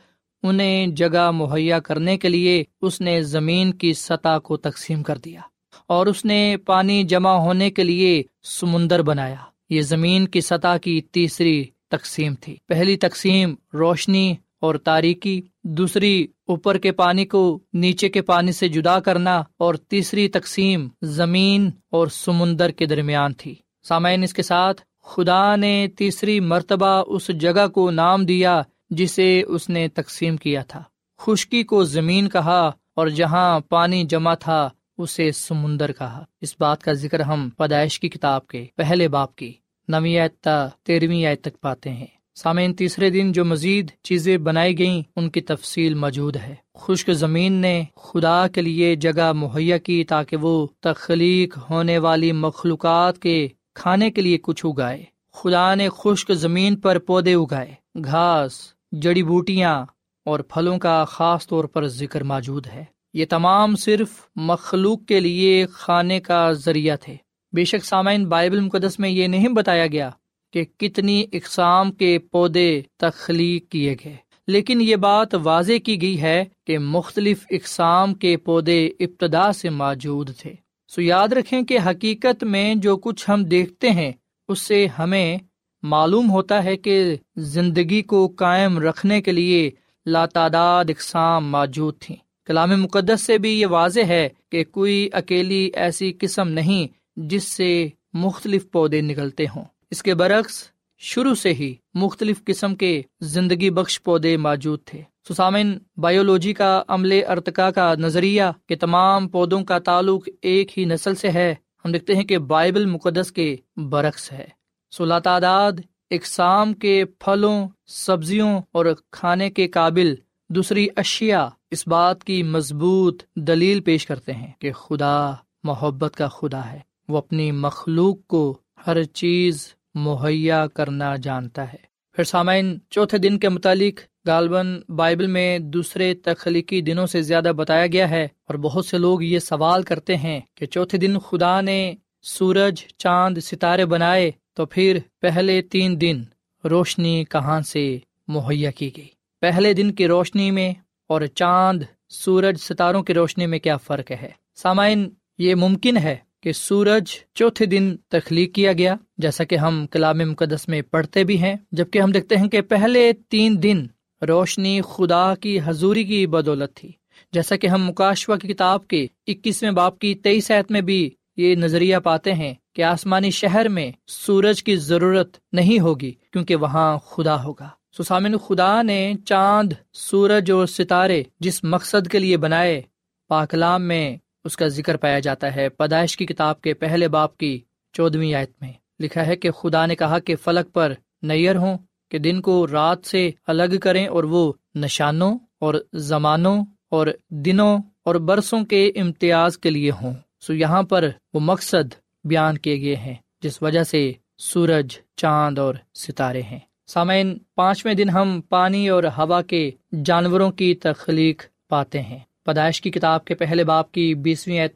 انہیں 0.43 0.87
جگہ 0.87 1.31
مہیا 1.31 1.79
کرنے 1.79 2.17
کے 2.17 2.29
لیے 2.29 2.63
اس 2.81 3.01
نے 3.01 3.21
زمین 3.21 3.73
کی 3.73 3.93
سطح 3.93 4.37
کو 4.43 4.57
تقسیم 4.57 5.03
کر 5.03 5.17
دیا 5.17 5.39
اور 5.87 6.07
اس 6.07 6.25
نے 6.25 6.57
پانی 6.65 7.03
جمع 7.03 7.31
ہونے 7.31 7.71
کے 7.71 7.83
لیے 7.83 8.23
سمندر 8.43 9.01
بنایا۔ 9.01 9.35
یہ 9.69 9.81
زمین 9.81 10.27
کی 10.27 10.41
سطح 10.41 10.77
کی 10.77 11.01
تیسری 11.01 11.63
تقسیم 11.91 12.35
تھی۔ 12.41 12.55
پہلی 12.67 12.97
تقسیم 12.97 13.55
روشنی 13.73 14.35
اور 14.61 14.75
تاریکی، 14.75 15.41
دوسری 15.63 16.27
اوپر 16.47 16.77
کے 16.77 16.91
پانی 16.91 17.25
کو 17.25 17.59
نیچے 17.73 18.09
کے 18.09 18.21
پانی 18.21 18.51
سے 18.51 18.67
جدا 18.67 18.99
کرنا 18.99 19.43
اور 19.57 19.75
تیسری 19.75 20.29
تقسیم 20.29 20.87
زمین 21.01 21.69
اور 21.91 22.07
سمندر 22.07 22.69
کے 22.69 22.85
درمیان 22.85 23.33
تھی۔ 23.33 23.55
سامعین، 23.83 24.23
اس 24.23 24.33
کے 24.33 24.41
ساتھ 24.41 24.81
خدا 25.05 25.55
نے 25.55 25.87
تیسری 25.97 26.39
مرتبہ 26.39 27.03
اس 27.07 27.27
جگہ 27.27 27.67
کو 27.67 27.91
نام 27.91 28.25
دیا 28.25 28.61
جسے 28.89 29.41
اس 29.47 29.69
نے 29.69 29.87
تقسیم 29.87 30.37
کیا 30.37 30.63
تھا۔ 30.63 30.83
خشکی 31.17 31.63
کو 31.63 31.83
زمین 31.83 32.29
کہا 32.29 32.71
اور 32.95 33.07
جہاں 33.07 33.59
پانی 33.59 34.03
جمع 34.03 34.33
تھا 34.33 34.69
اسے 34.97 35.31
سمندر 35.31 35.91
کہا۔ 35.91 36.25
اس 36.41 36.55
بات 36.59 36.83
کا 36.83 36.93
ذکر 36.93 37.19
ہم 37.19 37.49
پیدائش 37.57 37.99
کی 37.99 38.09
کتاب 38.09 38.47
کے 38.47 38.65
پہلے 38.75 39.07
باپ 39.07 39.35
کی 39.35 39.53
نویں 39.87 40.47
تیرہویں 40.83 41.25
آیت 41.25 41.41
تک 41.41 41.61
پاتے 41.61 41.89
ہیں۔ 41.89 42.07
سامعین، 42.35 42.73
تیسرے 42.73 43.09
دن 43.09 43.31
جو 43.31 43.45
مزید 43.45 43.91
چیزیں 44.03 44.37
بنائی 44.37 44.77
گئیں، 44.79 45.01
ان 45.15 45.29
کی 45.29 45.41
تفصیل 45.41 45.93
موجود 45.93 46.35
ہے۔ 46.35 46.55
خشک 46.75 47.11
زمین 47.11 47.53
نے 47.53 47.83
خدا 47.95 48.47
کے 48.47 48.61
لیے 48.61 48.95
جگہ 48.95 49.31
مہیا 49.31 49.77
کی 49.77 50.03
تاکہ 50.03 50.37
وہ 50.37 50.67
تخلیق 50.79 51.57
ہونے 51.69 51.97
والی 51.97 52.31
مخلوقات 52.31 53.19
کے 53.19 53.47
کھانے 53.75 54.11
کے 54.11 54.21
لیے 54.21 54.37
کچھ 54.37 54.65
اگائے۔ 54.65 55.03
خدا 55.33 55.75
نے 55.75 55.87
خشک 55.97 56.31
زمین 56.33 56.75
پر 56.75 56.99
پودے 56.99 57.33
اگائے، 57.33 57.73
گھاس، 58.03 58.59
جڑی 58.91 59.23
بوٹیاں 59.23 59.85
اور 60.25 60.39
پھلوں 60.39 60.77
کا 60.77 61.03
خاص 61.05 61.47
طور 61.47 61.65
پر 61.65 61.87
ذکر 61.87 62.23
موجود 62.23 62.67
ہے۔ 62.67 62.83
یہ 63.13 63.25
تمام 63.29 63.75
صرف 63.75 64.09
مخلوق 64.35 65.05
کے 65.05 65.19
لیے 65.19 65.65
کھانے 65.73 66.19
کا 66.19 66.51
ذریعہ 66.51 66.95
تھے۔ 66.95 67.15
بے 67.53 67.65
شک 67.65 67.85
سامعین، 67.85 68.25
بائبل 68.25 68.59
مقدس 68.59 68.99
میں 68.99 69.09
یہ 69.09 69.27
نہیں 69.27 69.47
بتایا 69.47 69.87
گیا 69.87 70.09
کہ 70.53 70.63
کتنی 70.77 71.23
اقسام 71.33 71.91
کے 71.91 72.17
پودے 72.19 72.81
تخلیق 72.97 73.71
کیے 73.71 73.95
گئے، 74.05 74.15
لیکن 74.47 74.81
یہ 74.81 74.95
بات 74.95 75.35
واضح 75.43 75.77
کی 75.85 76.01
گئی 76.01 76.21
ہے 76.21 76.43
کہ 76.67 76.79
مختلف 76.79 77.45
اقسام 77.49 78.13
کے 78.13 78.37
پودے 78.37 78.87
ابتدا 78.99 79.51
سے 79.51 79.69
موجود 79.69 80.29
تھے۔ 80.37 80.53
سو 80.95 81.01
یاد 81.01 81.27
رکھیں 81.27 81.61
کہ 81.61 81.79
حقیقت 81.85 82.43
میں 82.43 82.75
جو 82.75 82.97
کچھ 82.97 83.29
ہم 83.29 83.43
دیکھتے 83.43 83.89
ہیں، 83.89 84.11
اس 84.47 84.59
سے 84.59 84.87
ہمیں 84.99 85.37
معلوم 85.83 86.31
ہوتا 86.31 86.63
ہے 86.63 86.77
کہ 86.77 87.15
زندگی 87.37 88.01
کو 88.01 88.27
قائم 88.27 88.79
رکھنے 88.79 89.21
کے 89.21 89.31
لیے 89.31 89.71
لاتعداد 90.05 90.85
اقسام 90.89 91.51
موجود 91.51 91.97
تھیں۔ 91.99 92.15
کلام 92.45 92.81
مقدس 92.81 93.25
سے 93.25 93.37
بھی 93.37 93.61
یہ 93.61 93.67
واضح 93.67 93.99
ہے 94.07 94.29
کہ 94.51 94.63
کوئی 94.63 95.09
اکیلی 95.13 95.71
ایسی 95.73 96.13
قسم 96.19 96.47
نہیں 96.47 96.87
جس 97.15 97.43
سے 97.43 97.87
مختلف 98.13 98.71
پودے 98.71 99.01
نکلتے 99.01 99.45
ہوں۔ 99.55 99.63
اس 99.91 100.03
کے 100.03 100.13
برعکس 100.13 100.63
شروع 101.07 101.35
سے 101.35 101.53
ہی 101.53 101.75
مختلف 101.93 102.43
قسم 102.45 102.75
کے 102.75 103.01
زندگی 103.21 103.69
بخش 103.69 104.03
پودے 104.03 104.37
موجود 104.37 104.79
تھے۔ 104.85 105.01
سسامن 105.29 105.77
بایولوجی 105.97 106.53
کا 106.53 106.83
عملے 106.87 107.23
ارتقا 107.23 107.71
کا 107.71 107.93
نظریہ 107.95 108.43
کہ 108.67 108.75
تمام 108.75 109.27
پودوں 109.27 109.63
کا 109.63 109.79
تعلق 109.79 110.29
ایک 110.41 110.79
ہی 110.79 110.85
نسل 110.85 111.15
سے 111.15 111.29
ہے۔ 111.29 111.55
ہم 111.85 111.91
دیکھتے 111.91 112.15
ہیں 112.15 112.23
کہ 112.23 112.37
بائبل 112.37 112.85
مقدس 112.85 113.31
کے 113.31 113.55
برعکس 113.77 114.31
ہے۔ 114.31 114.47
سولہ 114.91 115.13
تعداد 115.23 115.71
اقسام 116.11 116.73
کے 116.73 117.05
پھلوں، 117.05 117.67
سبزیوں 117.87 118.61
اور 118.71 118.85
کھانے 119.11 119.49
کے 119.49 119.67
قابل 119.67 120.15
دوسری 120.49 120.87
اشیاء 120.95 121.45
اس 121.71 121.87
بات 121.87 122.23
کی 122.23 122.43
مضبوط 122.43 123.23
دلیل 123.35 123.81
پیش 123.81 124.05
کرتے 124.05 124.33
ہیں 124.33 124.51
کہ 124.59 124.71
خدا 124.71 125.33
محبت 125.63 126.15
کا 126.15 126.27
خدا 126.27 126.71
ہے۔ 126.71 126.79
وہ 127.07 127.17
اپنی 127.17 127.51
مخلوق 127.51 128.27
کو 128.27 128.57
ہر 128.87 129.03
چیز 129.03 129.74
مہیا 129.95 130.67
کرنا 130.67 131.15
جانتا 131.15 131.73
ہے۔ 131.73 131.95
پھر 132.15 132.23
سامعین، 132.23 132.79
چوتھے 132.89 133.17
دن 133.17 133.39
کے 133.39 133.49
متعلق 133.49 133.99
غالباً 134.27 134.81
بائبل 134.89 135.27
میں 135.27 135.59
دوسرے 135.59 136.13
تخلیقی 136.13 136.81
دنوں 136.81 137.07
سے 137.07 137.21
زیادہ 137.21 137.51
بتایا 137.55 137.87
گیا 137.87 138.09
ہے 138.09 138.23
اور 138.23 138.55
بہت 138.55 138.85
سے 138.85 138.97
لوگ 138.97 139.23
یہ 139.23 139.39
سوال 139.39 139.83
کرتے 139.83 140.17
ہیں 140.17 140.39
کہ 140.55 140.65
چوتھے 140.65 140.97
دن 140.97 141.19
خدا 141.19 141.61
نے 141.61 141.93
سورج، 142.21 142.75
چاند، 142.97 143.37
ستارے 143.37 143.85
بنائے 143.85 144.31
تو 144.53 144.65
پھر 144.65 144.99
پہلے 145.21 145.61
تین 145.61 146.01
دن 146.01 146.23
روشنی 146.63 147.23
کہاں 147.23 147.61
سے 147.61 147.97
مہیا 148.27 148.71
کی 148.71 148.91
گئی؟ 148.97 149.07
پہلے 149.39 149.73
دن 149.73 149.91
کی 149.91 150.07
روشنی 150.07 150.51
میں 150.51 150.73
اور 151.07 151.21
چاند، 151.25 151.83
سورج، 152.09 152.57
ستاروں 152.59 153.03
کی 153.03 153.13
روشنی 153.13 153.45
میں 153.45 153.59
کیا 153.59 153.77
فرق 153.77 154.11
ہے؟ 154.11 154.29
سامعین، 154.55 155.09
یہ 155.37 155.55
ممکن 155.55 155.97
ہے 155.97 156.15
کہ 156.45 156.51
سورج 156.53 157.11
چوتھے 157.33 157.65
دن 157.65 157.95
تخلیق 157.97 158.53
کیا 158.53 158.73
گیا، 158.73 158.95
جیسا 159.17 159.43
کہ 159.43 159.55
ہم 159.55 159.87
کلام 159.87 160.17
مقدس 160.17 160.67
میں 160.67 160.81
پڑھتے 160.81 161.23
بھی 161.23 161.41
ہیں، 161.41 161.55
جبکہ 161.71 161.99
ہم 161.99 162.11
دیکھتے 162.11 162.35
ہیں 162.35 162.49
کہ 162.49 162.61
پہلے 162.61 163.11
تین 163.29 163.63
دن 163.63 163.85
روشنی 164.21 164.81
خدا 164.81 165.35
کی 165.35 165.59
حضوری 165.65 166.03
کی 166.03 166.27
بدولت 166.27 166.73
تھی، 166.75 166.91
جیسا 167.33 167.55
کہ 167.55 167.67
ہم 167.67 167.85
مکاشوا 167.85 168.37
کی 168.37 168.47
کتاب 168.47 168.87
کے 168.87 169.07
اکیسویں 169.27 169.71
باپ 169.71 169.99
کی 169.99 170.15
تیئیس 170.15 170.51
ایت 170.51 170.71
میں 170.71 170.81
بھی 170.81 171.09
یہ 171.37 171.55
نظریہ 171.55 171.97
پاتے 171.97 172.33
ہیں 172.33 172.53
کہ 172.75 172.81
آسمانی 172.81 173.31
شہر 173.31 173.67
میں 173.67 173.91
سورج 174.07 174.63
کی 174.63 174.75
ضرورت 174.75 175.37
نہیں 175.53 175.79
ہوگی، 175.79 176.11
کیونکہ 176.31 176.55
وہاں 176.55 176.97
خدا 176.97 177.43
ہوگا۔ 177.43 177.69
سسامن 177.97 178.37
خدا 178.37 178.81
نے 178.81 179.13
چاند، 179.25 179.73
سورج 179.93 180.51
اور 180.51 180.65
ستارے 180.67 181.23
جس 181.39 181.63
مقصد 181.63 182.07
کے 182.07 182.19
لیے 182.19 182.37
بنائے 182.37 182.81
پاکلام 183.27 183.83
میں 183.83 184.17
اس 184.45 184.57
کا 184.57 184.67
ذکر 184.67 184.97
پایا 184.97 185.19
جاتا 185.19 185.55
ہے 185.55 185.69
پیدائش 185.69 186.17
کی 186.17 186.25
کتاب 186.25 186.61
کے 186.61 186.73
پہلے 186.73 187.07
باپ 187.07 187.37
کی 187.37 187.59
چودہویں 187.93 188.33
آیت 188.33 188.51
میں۔ 188.61 188.73
لکھا 188.99 189.25
ہے 189.25 189.35
کہ 189.35 189.51
خدا 189.51 189.85
نے 189.85 189.95
کہا 189.95 190.19
کہ 190.19 190.35
فلک 190.35 190.73
پر 190.73 190.93
نیئر 191.21 191.55
ہوں، 191.55 191.77
کہ 192.11 192.17
دن 192.17 192.41
کو 192.41 192.67
رات 192.67 193.05
سے 193.05 193.31
الگ 193.47 193.77
کریں 193.81 194.07
اور 194.07 194.23
وہ 194.23 194.53
نشانوں 194.75 195.37
اور 195.59 195.73
زمانوں 195.93 196.65
اور 196.91 197.07
دنوں 197.29 197.77
اور 198.05 198.15
برسوں 198.15 198.65
کے 198.65 198.91
امتیاز 198.95 199.57
کے 199.57 199.69
لیے 199.69 199.91
ہوں۔ 199.91 200.13
سو 200.41 200.53
یہاں 200.53 200.83
پر 200.83 201.09
وہ 201.33 201.39
مقصد 201.39 201.93
بیان 202.23 202.57
کیے 202.57 202.81
گئے 202.81 202.95
ہیں، 202.95 203.15
جس 203.41 203.61
وجہ 203.61 203.83
سے 203.83 204.11
سورج، 204.37 204.97
چاند 205.15 205.59
اور 205.59 205.75
ستارے 205.93 206.41
ہیں۔ 206.41 206.59
سامعین، 206.87 207.37
پانچویں 207.55 207.93
دن 207.93 208.09
ہم 208.09 208.41
پانی 208.49 208.89
اور 208.89 209.03
ہوا 209.03 209.41
کے 209.41 209.71
جانوروں 210.05 210.51
کی 210.51 210.75
تخلیق 210.75 211.43
پاتے 211.69 212.01
ہیں۔ 212.01 212.19
پیدائش 212.45 212.81
کی 212.81 212.91
کتاب 212.91 213.25
کے 213.25 213.35
پہلے 213.35 213.63
باپ 213.63 213.91
کی 213.91 214.15
بیسویں 214.15 214.67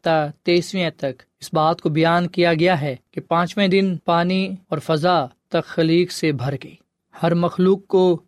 تیسویں 0.43 0.89
تک 0.89 1.23
اس 1.41 1.49
بات 1.53 1.82
کو 1.82 1.89
بیان 1.89 2.27
کیا 2.27 2.53
گیا 2.53 2.82
ہے 2.82 2.95
کہ 3.12 3.21
پانچویں 3.21 3.67
دن 3.67 3.97
پانی 3.97 4.55
اور 4.69 4.77
فضا 4.77 5.25
تخلیق 5.49 6.12
سے 6.12 6.32
بھر 6.32 6.55
گئی۔ 6.63 6.75
ہر 7.23 7.34
مخلوق 7.34 7.88
کو 7.88 8.21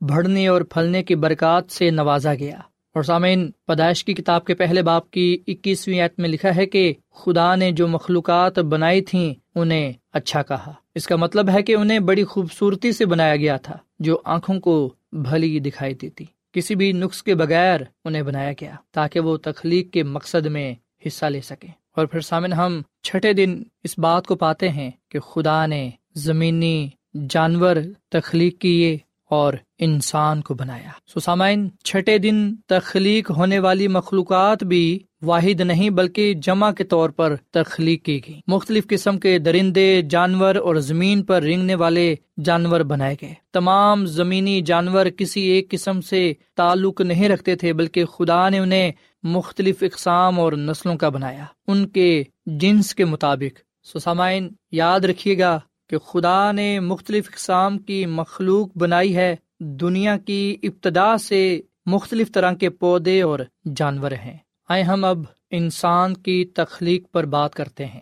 بڑھنے 0.00 0.48
اور 0.48 0.60
پھلنے 0.60 1.02
کی 1.02 1.14
برکات 1.14 1.72
سے 1.72 1.90
نوازا 1.90 2.34
گیا۔ 2.34 2.58
اور 2.94 3.02
سامعین، 3.02 3.50
پیدائش 3.66 4.04
کی 4.04 4.14
کتاب 4.14 4.44
کے 4.44 4.54
پہلے 4.54 4.82
باپ 4.82 5.10
کی 5.10 5.38
اکیسویں 5.46 6.00
ایت 6.00 6.18
میں 6.18 6.28
لکھا 6.28 6.56
ہے 6.56 6.66
کہ 6.66 6.94
خدا 7.14 7.54
نے 7.54 7.72
جو 7.72 7.88
مخلوقات 7.88 8.58
بنائی 8.58 9.00
تھیں، 9.00 9.34
انہیں 9.54 9.92
اچھا 10.12 10.42
کہا۔ 10.42 10.72
اس 10.94 11.06
کا 11.06 11.16
مطلب 11.16 11.50
ہے 11.50 11.62
کہ 11.62 11.74
انہیں 11.74 11.98
بڑی 11.98 12.24
خوبصورتی 12.24 12.92
سے 12.92 13.06
بنایا 13.06 13.36
گیا 13.36 13.56
تھا، 13.56 13.76
جو 13.98 14.18
آنکھوں 14.24 14.60
کو 14.60 14.94
بھلی 15.12 15.58
دکھائی 15.58 15.94
دیتی۔ 15.94 16.24
کسی 16.56 16.74
بھی 16.74 16.92
نقص 16.92 17.22
کے 17.22 17.34
بغیر 17.34 17.80
انہیں 18.04 18.22
بنایا 18.22 18.52
گیا 18.52 18.74
تاکہ 18.90 19.20
وہ 19.20 19.36
تخلیق 19.36 19.92
کے 19.92 20.02
مقصد 20.02 20.46
میں 20.46 20.74
حصہ 21.06 21.26
لے 21.26 21.40
سکے 21.40 21.68
اور 21.96 22.06
پھر 22.06 22.20
سامن، 22.20 22.52
ہم 22.52 22.82
چھٹے 23.02 23.32
دن 23.32 23.62
اس 23.84 23.98
بات 23.98 24.26
کو 24.26 24.36
پاتے 24.36 24.68
ہیں 24.68 24.90
کہ 25.08 25.18
خدا 25.18 25.66
نے 25.66 25.90
زمینی 26.14 26.88
جانور 27.30 27.76
تخلیق 28.08 28.58
کیے 28.58 28.98
اور 29.30 29.54
انسان 29.78 30.40
کو 30.40 30.54
بنایا۔ 30.54 30.90
سو 31.06 31.20
سامعین، 31.20 31.68
چھٹے 31.84 32.18
دن 32.18 32.56
تخلیق 32.56 33.30
ہونے 33.30 33.58
والی 33.58 33.88
مخلوقات 33.88 34.64
بھی 34.64 35.00
واحد 35.22 35.60
نہیں 35.60 35.90
بلکہ 35.90 36.34
جمع 36.34 36.70
کے 36.70 36.84
طور 36.84 37.10
پر 37.10 37.36
تخلیق 37.50 38.04
کی 38.04 38.20
گئی۔ 38.28 38.40
مختلف 38.46 38.86
قسم 38.86 39.18
کے 39.18 39.38
درندے، 39.38 40.02
جانور 40.10 40.54
اور 40.54 40.76
زمین 40.76 41.22
پر 41.22 41.42
رنگنے 41.42 41.74
والے 41.74 42.14
جانور 42.44 42.80
بنائے 42.80 43.16
گئے۔ 43.22 43.34
تمام 43.52 44.06
زمینی 44.06 44.60
جانور 44.60 45.06
کسی 45.06 45.40
ایک 45.40 45.70
قسم 45.70 46.00
سے 46.00 46.32
تعلق 46.56 47.00
نہیں 47.00 47.28
رکھتے 47.28 47.56
تھے، 47.56 47.72
بلکہ 47.72 48.04
خدا 48.04 48.48
نے 48.48 48.58
انہیں 48.58 48.92
مختلف 49.22 49.82
اقسام 49.82 50.40
اور 50.40 50.52
نسلوں 50.52 50.96
کا 50.96 51.08
بنایا۔ 51.08 51.44
ان 51.66 51.88
کے 51.88 52.22
جنس 52.46 52.94
کے 52.94 53.04
مطابق۔ 53.04 53.60
سسامائن 53.86 54.48
یاد 54.70 55.00
رکھیے 55.00 55.38
گا 55.38 55.60
کہ 55.90 55.98
خدا 55.98 56.52
نے 56.52 56.80
مختلف 56.80 57.28
اقسام 57.32 57.78
کی 57.78 58.06
مخلوق 58.06 58.76
بنائی 58.76 59.16
ہے۔ 59.16 59.36
دنیا 59.60 60.16
کی 60.16 60.56
ابتدا 60.62 61.16
سے 61.16 61.60
مختلف 61.86 62.32
طرح 62.32 62.52
کے 62.52 62.70
پودے 62.70 63.22
اور 63.22 63.38
جانور 63.76 64.12
ہیں۔ 64.12 64.36
آئے 64.68 64.82
ہم 64.82 65.04
اب 65.04 65.18
انسان 65.50 66.14
کی 66.14 66.44
تخلیق 66.44 67.10
پر 67.12 67.24
بات 67.24 67.54
کرتے 67.54 67.86
ہیں۔ 67.86 68.00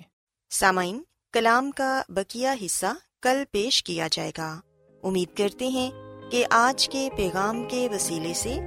سامعین، 0.51 1.03
کلام 1.33 1.71
کا 1.71 2.03
بکیا 2.09 2.55
حصہ 2.65 2.87
کل 3.23 3.43
پیش 3.51 3.83
کیا 3.83 4.09
جائے 4.13 4.33
گا۔ 4.39 4.61
امید 5.03 5.37
کرتے 5.37 5.69
ہیں 5.69 5.91
کہ 6.31 6.47
آج 6.51 6.89
کے 6.89 7.09
پیغام 7.17 7.69
کے 7.69 7.89
وسیلے 7.93 8.35
سے 8.35 8.59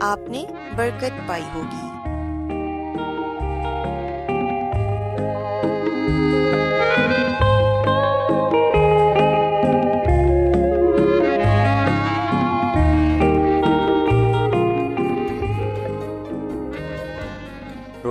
آپ 0.00 0.18
نے 0.28 0.44
برکت 0.76 1.28
پائی 1.28 1.44
ہوگی۔ 1.54 1.96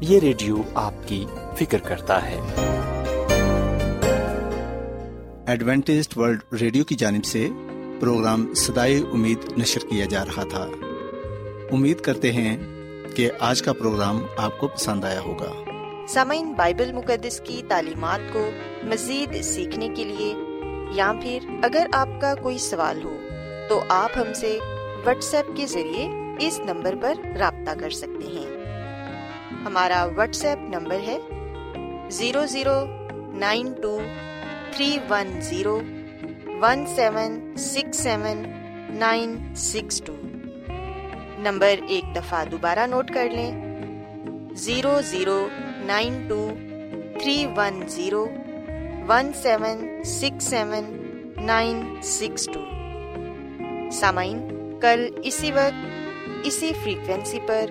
یہ 0.00 0.18
ریڈیو 0.18 0.56
آپ 0.74 0.94
کی 1.06 1.24
فکر 1.58 1.78
کرتا 1.78 2.30
ہے۔ 2.30 2.38
ایڈوینٹسٹ 5.46 6.18
ورلڈ 6.18 6.40
ریڈیو 6.60 6.84
کی 6.84 6.94
جانب 6.94 7.24
سے 7.24 7.48
پروگرام 8.00 8.54
سدائے 8.54 8.98
امید 8.98 9.38
نشر 9.58 9.80
کیا 9.90 10.04
جا 10.04 10.24
رہا 10.24 10.42
تھا۔ 10.50 10.68
امید 11.72 12.00
کرتے 12.00 12.32
ہیں 12.32 12.56
کہ 13.16 13.30
آج 13.40 13.62
کا 13.62 13.72
پروگرام 13.72 14.20
آپ 14.36 14.58
کو 14.58 14.68
پسند 14.68 15.04
آیا 15.04 15.20
ہوگا۔ 15.20 15.52
سامعین 16.08 16.52
بائبل 16.52 16.92
مقدس 16.92 17.40
کی 17.40 17.62
تعلیمات 17.68 18.20
کو 18.32 18.50
مزید 18.82 19.42
سیکھنے 19.42 19.88
کے 19.96 20.04
لیے 20.04 20.34
یا 20.94 21.12
پھر 21.22 21.38
اگر 21.62 21.86
آپ 21.92 22.08
کا 22.20 22.34
کوئی 22.34 22.58
سوال 22.58 23.04
ہو 23.04 23.16
تو 23.68 23.82
آپ 23.88 24.10
ہم 24.16 24.32
سے 24.32 24.58
واٹس 25.04 25.34
ایپ 25.34 25.46
کے 25.56 25.66
ذریعے 25.66 26.08
اس 26.40 26.60
نمبر 26.64 26.94
پر 27.00 27.14
رابطہ 27.38 27.70
کر 27.80 27.90
سکتے 27.90 28.26
ہیں۔ 28.26 28.55
ہمارا 29.66 30.04
واٹس 30.16 30.44
ایپ 30.44 30.58
نمبر 30.68 30.98
ہے 31.06 31.18
zero 32.16 32.44
zero 32.46 32.74
nine 33.38 33.72
two 33.82 33.98
three 34.72 34.98
one 35.10 35.40
zero 35.40 35.80
one 36.60 36.84
seven 36.96 37.56
six 37.56 37.96
seven 37.96 38.42
nine 38.98 39.36
six 39.56 40.00
two 40.06 40.12
number 41.38 41.82
ایک 41.88 42.14
دفعہ 42.16 42.44
دوبارہ 42.44 42.86
نوٹ 42.86 43.10
کر 43.14 43.30
لیں 43.30 43.50
zero 44.54 45.00
zero 45.10 45.48
nine 45.86 46.26
two 46.28 46.38
three 47.18 47.46
one 47.56 47.82
zero 47.88 48.26
one 49.08 49.32
seven 49.42 50.04
six 50.04 50.44
seven 50.44 50.84
nine 51.46 51.82
six 52.02 52.48
two 52.54 52.60
سامعین، 53.92 54.38
کل 54.80 55.08
اسی 55.22 55.52
وقت 55.52 56.46
اسی 56.46 56.72
فریکوینسی 56.84 57.40
پر 57.46 57.70